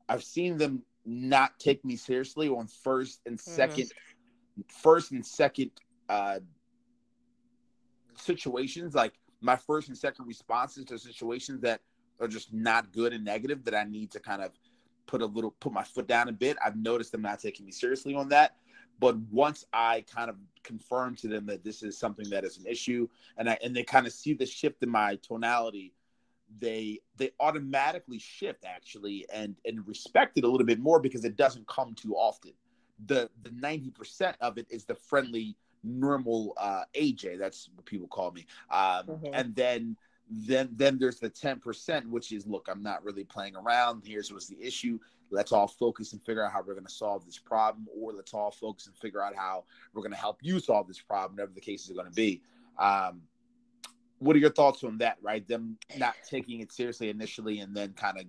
[0.09, 4.61] I've seen them not take me seriously on first and 2nd mm-hmm.
[4.67, 5.71] first and second
[6.09, 6.39] uh,
[8.17, 11.81] situations, like my first and second responses to situations that
[12.19, 14.51] are just not good and negative that I need to kind of
[15.05, 16.57] put a little put my foot down a bit.
[16.63, 18.55] I've noticed them not taking me seriously on that.
[18.99, 22.65] But once I kind of confirm to them that this is something that is an
[22.65, 23.07] issue
[23.37, 25.93] and I and they kind of see the shift in my tonality,
[26.59, 31.35] they they automatically shift actually and and respect it a little bit more because it
[31.35, 32.53] doesn't come too often.
[33.07, 37.39] The the 90% of it is the friendly normal uh, AJ.
[37.39, 38.45] That's what people call me.
[38.71, 39.33] Um, mm-hmm.
[39.33, 39.97] And then
[40.29, 44.03] then then there's the 10%, which is look, I'm not really playing around.
[44.05, 44.99] Here's what's the issue.
[45.29, 48.33] Let's all focus and figure out how we're going to solve this problem, or let's
[48.33, 51.53] all focus and figure out how we're going to help you solve this problem, whatever
[51.53, 52.41] the case is going to be.
[52.77, 53.21] Um,
[54.19, 55.17] what are your thoughts on that?
[55.21, 58.25] Right, them not taking it seriously initially, and then kind of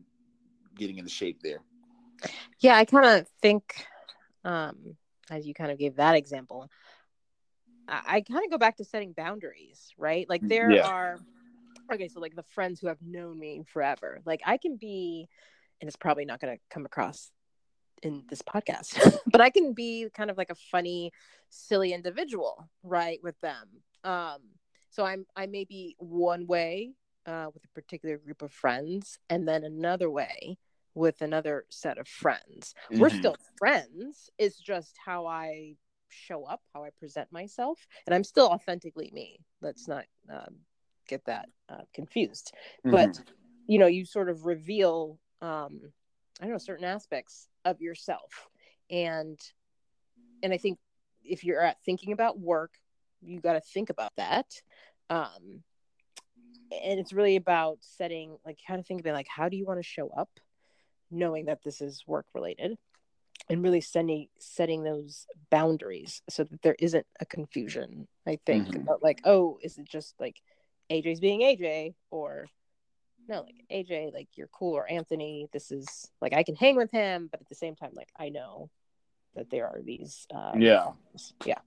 [0.77, 1.61] getting into shape there.
[2.61, 3.87] Yeah, I kind of think,
[4.45, 4.97] um,
[5.31, 6.69] as you kind of gave that example,
[7.89, 10.29] I, kind of go back to setting boundaries, right?
[10.29, 10.89] Like there yeah.
[10.89, 11.19] are
[11.93, 14.21] okay, so like the friends who have known me forever.
[14.25, 15.29] Like I can be
[15.81, 17.31] and it's probably not going to come across
[18.03, 21.13] in this podcast, but I can be kind of like a funny,
[21.51, 23.69] silly individual, right, with them.
[24.05, 24.39] Um
[24.91, 26.93] so I'm I may be one way
[27.27, 30.59] uh, with a particular group of friends and then another way
[30.95, 32.75] with another set of friends.
[32.91, 33.01] Mm-hmm.
[33.01, 34.31] We're still friends.
[34.39, 35.75] It's just how I
[36.15, 39.41] show up, how I present myself, and I'm still authentically me.
[39.61, 40.57] Let's not um,
[41.09, 42.53] get that uh, confused.
[42.87, 42.91] Mm-hmm.
[42.91, 43.21] But
[43.67, 45.81] you know, you sort of reveal, um,
[46.41, 48.49] I don't know, certain aspects of yourself,
[48.91, 49.39] and
[50.43, 50.79] and I think
[51.23, 52.73] if you're at thinking about work,
[53.23, 54.47] you got to think about that.
[55.11, 55.63] Um,
[56.71, 59.79] and it's really about setting, like, kind of think about like, how do you want
[59.79, 60.29] to show up,
[61.11, 62.77] knowing that this is work related
[63.49, 68.81] and really setting setting those boundaries so that there isn't a confusion i think mm-hmm.
[68.81, 70.41] about like oh is it just like
[70.91, 72.47] aj's being aj or
[73.29, 76.91] no like aj like you're cool or anthony this is like i can hang with
[76.91, 78.71] him but at the same time like i know
[79.35, 80.89] that there are these uh, yeah
[81.45, 81.59] yeah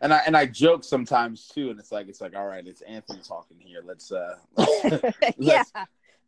[0.00, 2.82] and I and I joke sometimes too, and it's like it's like all right, it's
[2.82, 3.82] Anthony talking here.
[3.84, 5.62] Let's uh, let's, yeah,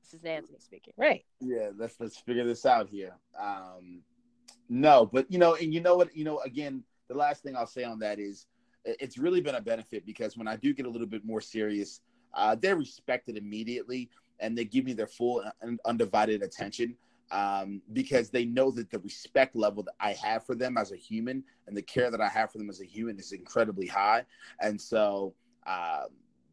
[0.02, 1.24] this is Anthony speaking, right?
[1.40, 3.14] Yeah, let's let's figure this out here.
[3.38, 4.02] Um,
[4.68, 7.66] no, but you know, and you know what, you know, again, the last thing I'll
[7.66, 8.46] say on that is
[8.84, 12.00] it's really been a benefit because when I do get a little bit more serious,
[12.34, 14.10] uh, they're respected immediately
[14.40, 16.96] and they give me their full and undivided attention.
[17.30, 20.96] um, because they know that the respect level that I have for them as a
[20.96, 24.24] human and the care that I have for them as a human is incredibly high,
[24.60, 25.34] and so
[25.66, 26.04] uh,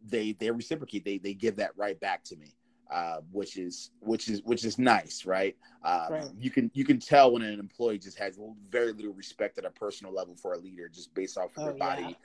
[0.07, 1.05] they they reciprocate.
[1.05, 2.55] They they give that right back to me,
[2.91, 5.55] uh, which is which is which is nice, right?
[5.83, 6.27] Um, right?
[6.37, 9.71] You can you can tell when an employee just has very little respect at a
[9.71, 12.15] personal level for a leader, just based off of oh, their body yeah.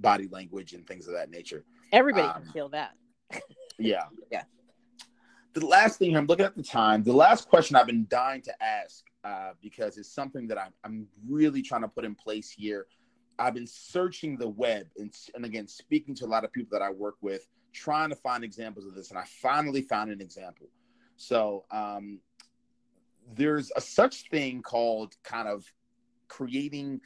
[0.00, 1.64] body language and things of that nature.
[1.92, 2.92] Everybody um, can feel that.
[3.78, 4.42] yeah, yeah
[5.54, 8.62] the last thing I'm looking at the time, the last question I've been dying to
[8.62, 12.86] ask uh, because it's something that I'm, I'm really trying to put in place here.
[13.38, 16.84] I've been searching the web and, and again, speaking to a lot of people that
[16.84, 19.10] I work with, trying to find examples of this.
[19.10, 20.68] And I finally found an example.
[21.16, 22.20] So um,
[23.34, 25.70] there's a such thing called kind of
[26.28, 27.00] creating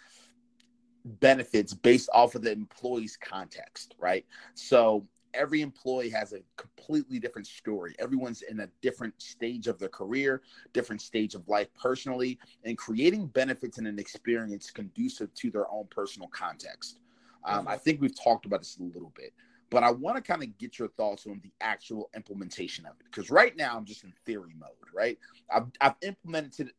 [1.05, 4.25] benefits based off of the employee's context, right?
[4.55, 7.95] So every employee has a completely different story.
[7.99, 10.43] Everyone's in a different stage of their career,
[10.73, 15.87] different stage of life personally, and creating benefits and an experience conducive to their own
[15.91, 17.01] personal context.
[17.45, 17.69] Um, mm-hmm.
[17.69, 19.33] I think we've talked about this a little bit,
[19.71, 23.07] but I want to kind of get your thoughts on the actual implementation of it
[23.11, 24.71] because right now I'm just in theory mode.
[24.95, 25.19] Right,
[25.51, 26.73] I've, I've implemented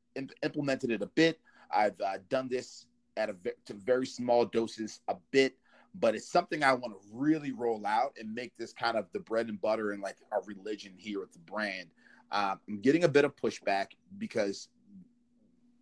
[0.43, 1.39] implemented it a bit.
[1.71, 2.87] I've uh, done this
[3.17, 3.35] at a
[3.65, 5.55] to very small doses a bit
[5.95, 9.19] but it's something I want to really roll out and make this kind of the
[9.19, 11.89] bread and butter and like our religion here at the brand.
[12.31, 13.87] Uh, I'm getting a bit of pushback
[14.17, 14.69] because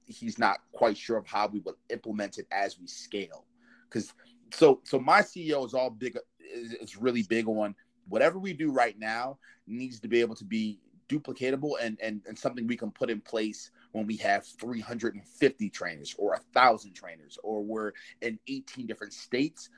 [0.06, 3.46] he's not quite sure of how we will implement it as we scale.
[3.90, 4.14] Because
[4.54, 6.18] so so my CEO is all big.
[6.50, 7.76] It's really big on
[8.08, 9.38] whatever we do right now
[9.68, 10.80] needs to be able to be
[11.10, 16.16] duplicatable and and, and something we can put in place when we have 350 trainers
[16.18, 19.70] or a thousand trainers or we're in 18 different states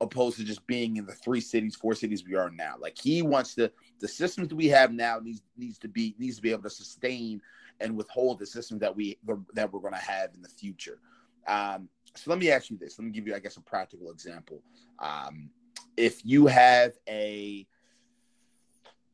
[0.00, 2.76] opposed to just being in the three cities, four cities we are now.
[2.78, 3.70] Like he wants to
[4.00, 6.70] the systems that we have now needs needs to be needs to be able to
[6.70, 7.40] sustain
[7.80, 9.18] and withhold the system that we
[9.54, 10.98] that we're going to have in the future.
[11.46, 12.98] Um, so let me ask you this.
[12.98, 14.62] Let me give you, I guess, a practical example.
[14.98, 15.50] Um,
[15.98, 17.66] if you have a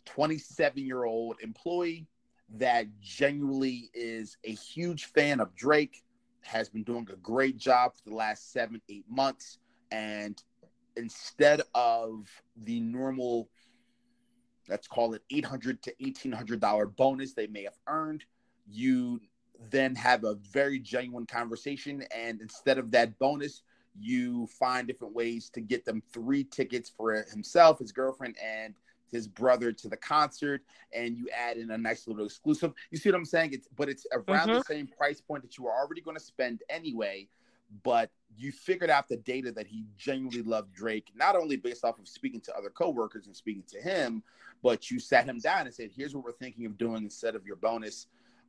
[0.05, 2.07] 27 year old employee
[2.57, 6.05] that genuinely is a huge fan of Drake,
[6.43, 9.59] has been doing a great job for the last seven, eight months,
[9.91, 10.43] and
[10.97, 12.29] instead of
[12.65, 13.49] the normal
[14.69, 18.25] let's call it 800 to 1800 dollar bonus they may have earned
[18.71, 19.21] you
[19.71, 23.63] then have a very genuine conversation and instead of that bonus
[23.99, 28.75] you find different ways to get them three tickets for himself his girlfriend and
[29.11, 33.09] his brother to the concert and you add in a nice little exclusive you see
[33.09, 34.59] what i'm saying it's but it's around mm-hmm.
[34.59, 37.29] the same price point that you are already going to spend anyway
[37.83, 41.99] but you figured out the data that he genuinely loved Drake, not only based off
[41.99, 44.23] of speaking to other coworkers and speaking to him,
[44.63, 47.47] but you sat him down and said, "Here's what we're thinking of doing instead of
[47.47, 48.07] your bonus.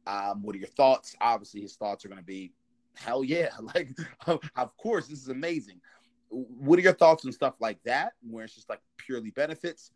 [0.08, 2.54] Um, what are your thoughts?" Obviously, his thoughts are going to be,
[2.98, 3.50] "Hell yeah!
[3.62, 3.90] Like,
[4.56, 5.82] of course, this is amazing."
[6.30, 9.92] What are your thoughts on stuff like that, where it's just like purely benefits?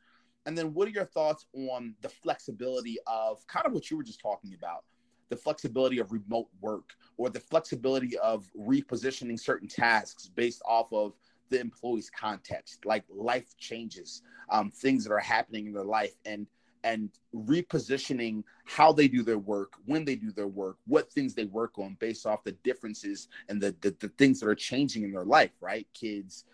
[0.46, 4.04] And then, what are your thoughts on the flexibility of kind of what you were
[4.04, 4.84] just talking about?
[5.30, 11.14] the flexibility of remote work or the flexibility of repositioning certain tasks based off of
[11.50, 14.22] the employee's context, like life changes,
[14.52, 16.48] um, things that are happening in their life, and
[16.84, 21.46] and repositioning how they do their work, when they do their work, what things they
[21.46, 25.12] work on based off the differences and the the, the things that are changing in
[25.12, 25.88] their life, right?
[25.94, 26.46] Kids,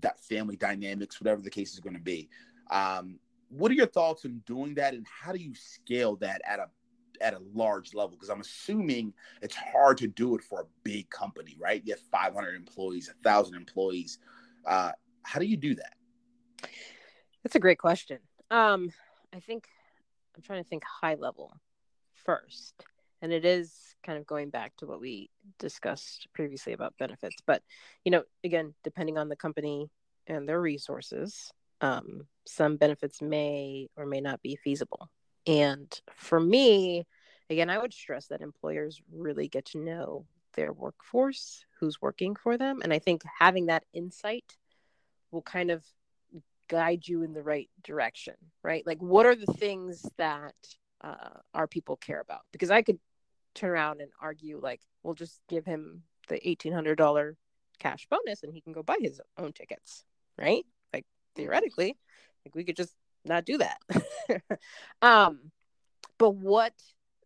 [0.00, 2.28] that family dynamics, whatever the case is going to be.
[2.70, 3.18] Um,
[3.48, 6.68] what are your thoughts on doing that, and how do you scale that at a
[7.20, 8.10] at a large level?
[8.10, 11.82] Because I'm assuming it's hard to do it for a big company, right?
[11.84, 14.18] You have 500 employees, thousand employees.
[14.66, 14.92] Uh,
[15.22, 15.94] how do you do that?
[17.42, 18.18] That's a great question.
[18.50, 18.92] Um,
[19.32, 19.68] I think
[20.36, 21.52] I'm trying to think high level
[22.14, 22.74] first,
[23.22, 27.36] and it is kind of going back to what we discussed previously about benefits.
[27.46, 27.62] But
[28.04, 29.90] you know, again, depending on the company
[30.26, 35.10] and their resources, um, some benefits may or may not be feasible.
[35.46, 37.06] And for me,
[37.48, 42.58] again, I would stress that employers really get to know their workforce, who's working for
[42.58, 42.80] them.
[42.82, 44.56] And I think having that insight
[45.30, 45.84] will kind of
[46.70, 48.86] guide you in the right direction, right?
[48.86, 50.54] Like, what are the things that
[51.02, 52.42] uh, our people care about?
[52.52, 52.98] Because I could
[53.54, 57.34] turn around and argue, like, we'll just give him the $1,800
[57.80, 60.04] cash bonus and he can go buy his own tickets,
[60.38, 60.64] right?
[60.94, 61.96] Like, theoretically,
[62.46, 62.94] like, we could just
[63.24, 63.78] not do that.
[65.02, 65.50] um,
[66.18, 66.74] but what?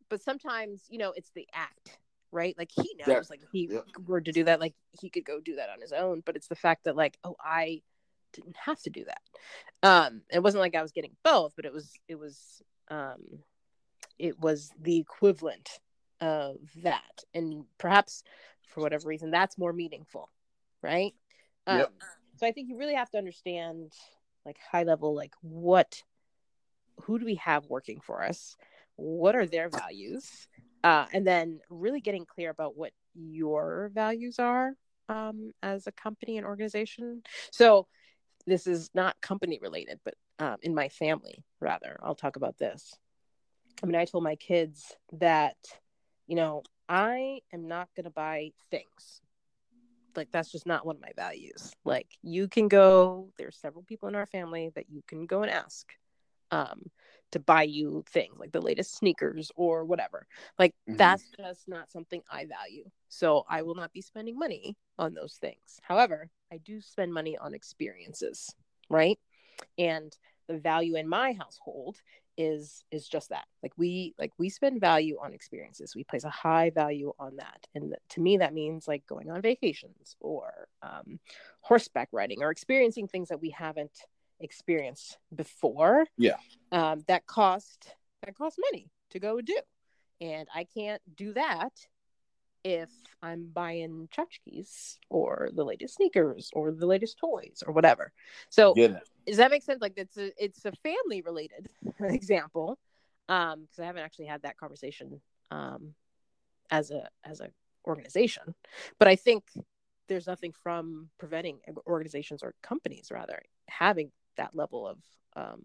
[0.09, 1.99] But sometimes you know it's the act,
[2.31, 2.55] right?
[2.57, 3.21] Like he knows, yeah.
[3.31, 3.81] like he yeah.
[4.07, 6.23] were to do that, like he could go do that on his own.
[6.25, 7.83] But it's the fact that like, oh, I
[8.35, 9.20] didn't have to do that.
[9.82, 13.23] Um, it wasn't like I was getting both, but it was it was um,
[14.19, 15.70] it was the equivalent
[16.20, 17.24] of that.
[17.35, 18.23] And perhaps
[18.69, 20.31] for whatever reason that's more meaningful
[20.82, 21.15] right?
[21.66, 21.86] Yep.
[21.86, 21.93] um,
[22.36, 23.90] so i think you really have to understand
[24.44, 26.02] like high level like what
[27.02, 28.56] who do we have working for us?
[28.97, 30.48] What are their values?
[30.82, 34.73] Uh, and then really getting clear about what your values are
[35.09, 37.23] um, as a company and organization.
[37.51, 37.86] So
[38.47, 41.99] this is not company related but um, in my family rather.
[42.03, 42.95] I'll talk about this.
[43.83, 45.57] I mean i told my kids that
[46.27, 49.21] you know i am not going to buy things.
[50.16, 51.73] Like that's just not one of my values.
[51.85, 55.51] Like you can go there's several people in our family that you can go and
[55.51, 55.93] ask
[56.51, 56.83] um
[57.33, 60.27] to buy you things like the latest sneakers or whatever.
[60.59, 60.99] Like Mhm.
[60.99, 62.85] that's just not something i value.
[63.09, 65.81] So i will not be spending money on those things.
[65.83, 68.55] However i do spend money on experiences
[68.91, 69.19] right?
[69.79, 70.17] And
[70.49, 71.97] the value in my household
[72.37, 73.45] is is just that.
[73.63, 75.95] Like we like we spend value on experiences.
[75.95, 77.67] We place a high value on that.
[77.75, 81.21] And th- to me that means like going on vacations or um,
[81.61, 83.97] horseback riding or experiencing things that we haven't
[84.41, 86.07] experienced before.
[86.19, 86.37] Yeah.
[86.73, 87.95] um, that cost
[88.25, 89.59] that cost money to go do.
[90.21, 91.73] And i can't do that
[92.65, 92.91] if
[93.23, 98.12] i'm buying tchotchkes or the latest sneakers or the latest toys or whatever.
[98.49, 98.74] So
[99.27, 99.81] does that make sense?
[99.82, 101.69] Like it's a it's a family related
[102.01, 102.78] example
[103.28, 105.20] um because i haven't actually had that conversation
[105.51, 105.95] um
[106.70, 107.49] as a as a
[107.86, 108.55] organization.
[108.99, 109.45] But i think
[110.09, 114.99] there's nothing from preventing organizations or companies rather having that level of
[115.36, 115.62] um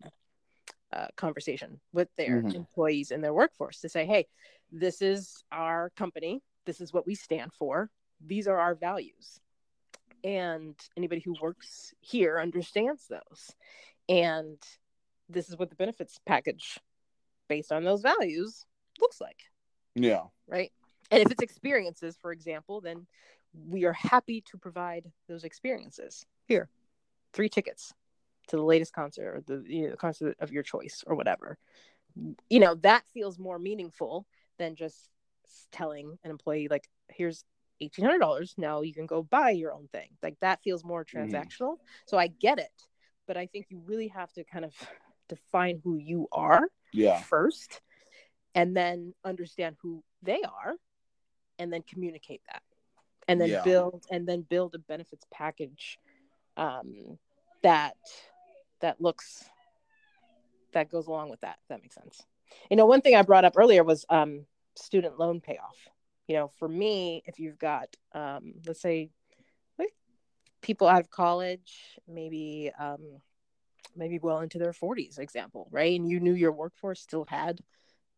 [0.92, 2.56] uh, conversation with their Mhm.
[2.56, 4.26] employees and their workforce to say hey
[4.72, 7.90] this is our company this is what we stand for.
[8.26, 9.40] These are our values.
[10.24, 13.56] And anybody who works here understands those.
[14.08, 14.58] And
[15.30, 16.80] this is what the benefits package
[17.48, 18.66] based on those values
[19.00, 19.40] looks like.
[19.96, 20.24] Yeah.
[20.48, 20.72] right?
[21.12, 23.08] And if it's experiences for example then
[23.68, 26.26] we are happy to provide those experiences.
[26.46, 26.70] Here
[27.34, 27.94] three tickets
[28.48, 31.58] to the latest concert or the you know, concert of your choice or whatever.
[32.50, 34.26] You know that feels more meaningful
[34.58, 35.10] than just
[35.72, 37.44] telling an employee like here's
[37.82, 41.32] $1800 now you can go buy your own thing like that feels more Mhm.
[41.32, 42.88] transactional so i get it
[43.28, 44.74] but i think you really have to kind of
[45.28, 47.22] define who you are Yeah.
[47.24, 47.82] first
[48.56, 50.76] and then understand who they are
[51.58, 52.62] and then communicate that
[53.28, 53.64] and then Yeah.
[53.64, 56.00] build and then build a benefits package
[56.58, 57.18] um,
[57.64, 57.96] that
[58.82, 59.46] that looks
[60.74, 62.22] that goes along with that that makes sense
[62.70, 64.46] you know one thing i brought up earlier was um,
[64.80, 65.78] student loan payoff.
[66.28, 69.10] You know for me if you've got um, let's say
[69.78, 69.94] like
[70.62, 73.20] people out of college maybe um,
[73.96, 76.00] maybe well into their 40s example right?
[76.00, 77.60] And you knew your workforce still had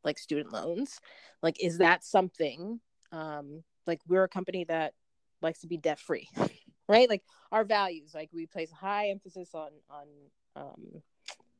[0.03, 0.99] like student loans.
[1.41, 2.79] Like is that something
[3.11, 4.93] um like we're a company that
[5.41, 6.29] likes to be debt free
[6.87, 7.09] right?
[7.09, 10.07] Like our values like we place high emphasis on on
[10.55, 11.01] um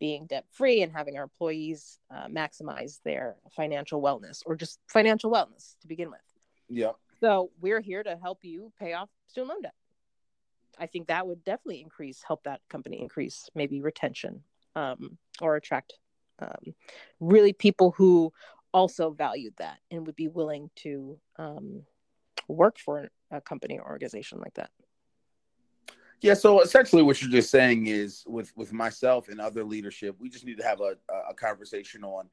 [0.02, 5.32] being debt free and having our employees uh, maximize their financial wellness or just financial
[5.32, 6.20] wellness to begin with
[6.68, 6.94] Yeah.
[7.22, 9.76] so we're here to help you pay off student loan debt.
[10.80, 14.44] I think that would definitely increase, help that company increase maybe retention
[14.76, 15.94] um, or attract
[16.40, 16.74] um,
[17.20, 18.34] really people who
[18.74, 21.84] also valued that and would be willing to um,
[22.48, 24.72] work for a company or organization like that.
[26.22, 30.30] Yeah, so essentially, what you're just saying is, with with myself and other leadership, we
[30.30, 30.96] just need to have a
[31.30, 32.30] a conversation on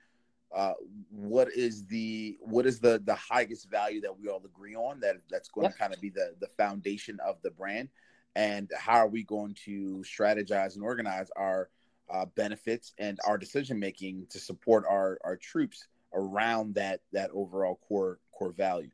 [0.55, 0.75] uh,
[1.11, 5.17] what is the what is the the highest value that we all agree on that
[5.31, 5.73] that's going Yep.
[5.73, 7.89] to kind of be the the foundation of the brand,
[8.37, 11.71] and how are we going to strategize and organize our
[12.11, 17.79] uh, benefits and our decision making to support our our troops around that that overall
[17.89, 18.91] core core value.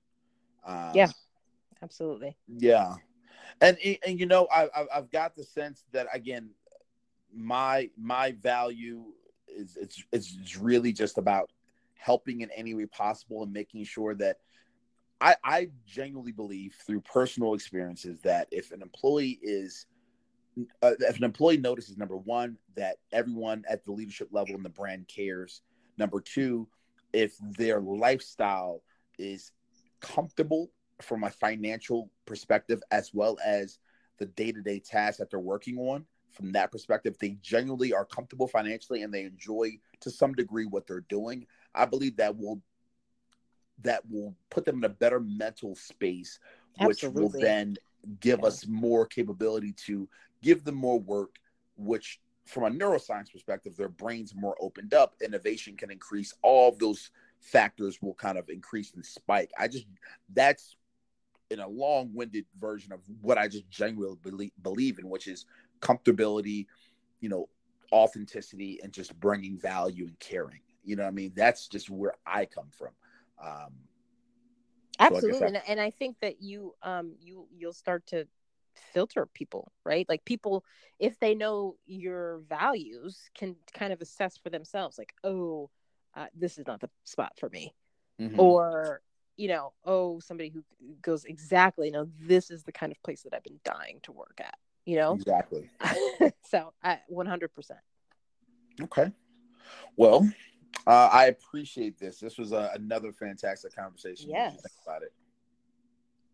[0.64, 1.10] Um, Yeah.
[1.82, 2.36] Absolutely.
[2.48, 2.94] yeah,
[3.60, 6.50] and and you know I I've- got the sense that again,
[7.32, 9.04] my my value
[9.48, 11.50] is it's it's really just about
[11.94, 14.38] helping in any way possible and making sure that
[15.20, 19.86] I I genuinely believe through personal experiences that if an employee is
[20.82, 24.68] uh, if an employee notices number one that everyone at the leadership level in the
[24.68, 25.62] brand cares.
[25.98, 26.68] Number two
[27.12, 28.82] if their lifestyle
[29.18, 29.52] is
[30.00, 33.78] comfortable from a financial perspective as well as
[34.18, 39.02] the day-to-day tasks that they're working on from that perspective they genuinely are comfortable financially
[39.02, 42.60] and they enjoy to some degree what they're doing i believe that will
[43.82, 46.38] that will put them in a better mental space
[46.80, 47.76] which will then
[48.20, 48.46] give Yeah.
[48.46, 50.08] us more capability to
[50.42, 51.36] give them more work
[51.76, 57.10] which from a neuroscience perspective their brains more opened up innovation can increase all those
[57.44, 59.50] factors will kind of increase and spike.
[59.58, 59.86] I just
[60.32, 60.76] that's
[61.50, 65.46] in a long-winded version of what I just genuinely believe, believe in, which is
[65.80, 66.66] comfortability,
[67.20, 67.48] you know,
[67.92, 70.60] authenticity, and just bringing value and caring.
[70.84, 72.90] You know, I mean, that's just where I come from.
[73.42, 73.72] Um,
[74.98, 78.26] Absolutely, so I and, and I think that you um you you'll start to
[78.92, 80.08] filter people, right?
[80.08, 80.64] Like people,
[80.98, 85.70] if they know your values, can kind of assess for themselves, like, oh,
[86.14, 87.74] uh, this is not the spot for me,
[88.20, 88.38] mm-hmm.
[88.38, 89.00] or
[89.36, 90.62] you know, oh, somebody who
[91.02, 94.40] goes exactly, no, this is the kind of place that I've been dying to work
[94.40, 95.68] at, you know, exactly.
[96.44, 97.80] so, I one hundred percent.
[98.82, 99.10] Okay,
[99.96, 100.28] well,
[100.86, 102.18] uh, I appreciate this.
[102.18, 104.30] This was a, another fantastic conversation.
[104.30, 104.56] Yes.
[104.84, 105.12] About it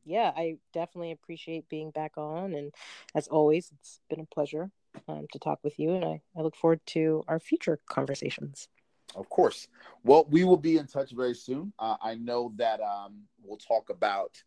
[0.05, 2.55] yeah, I definitely appreciate being back on.
[2.55, 2.73] And
[3.15, 4.71] as always, it's been a pleasure
[5.09, 5.95] um, to talk with you.
[5.95, 8.69] And I, I look forward to our future conversations.
[9.17, 9.69] Of course.
[10.05, 11.73] Well, we will be in touch very soon.
[11.79, 14.43] Uh, I know that um, we'll talk about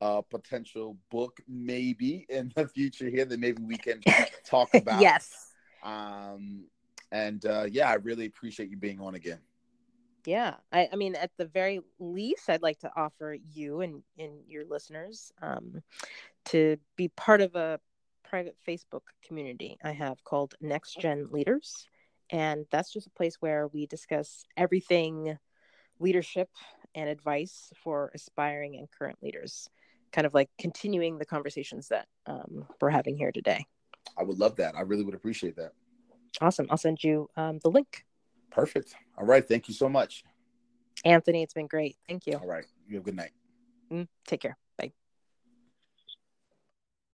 [0.00, 4.00] a potential book maybe in the future here that maybe we can
[4.44, 5.00] talk about.
[5.00, 5.52] yes.
[5.82, 6.64] Um,
[7.12, 9.38] and uh, yeah, I really appreciate you being on again
[10.28, 14.32] yeah I, I mean at the very least i'd like to offer you and, and
[14.46, 15.82] your listeners um,
[16.46, 17.80] to be part of a
[18.24, 21.86] private facebook community i have called next gen leaders
[22.30, 25.38] and that's just a place where we discuss everything
[25.98, 26.48] leadership
[26.94, 29.68] and advice for aspiring and current leaders
[30.12, 33.64] kind of like continuing the conversations that um, we're having here today
[34.16, 35.72] i would love that i really would appreciate that
[36.40, 38.04] awesome i'll send you um, the link
[38.50, 38.94] Perfect.
[39.16, 39.46] All right.
[39.46, 40.24] Thank you so much.
[41.04, 41.96] Anthony, it's been great.
[42.08, 42.34] Thank you.
[42.34, 42.64] All right.
[42.88, 43.30] You have a good night.
[43.92, 44.56] Mm, take care.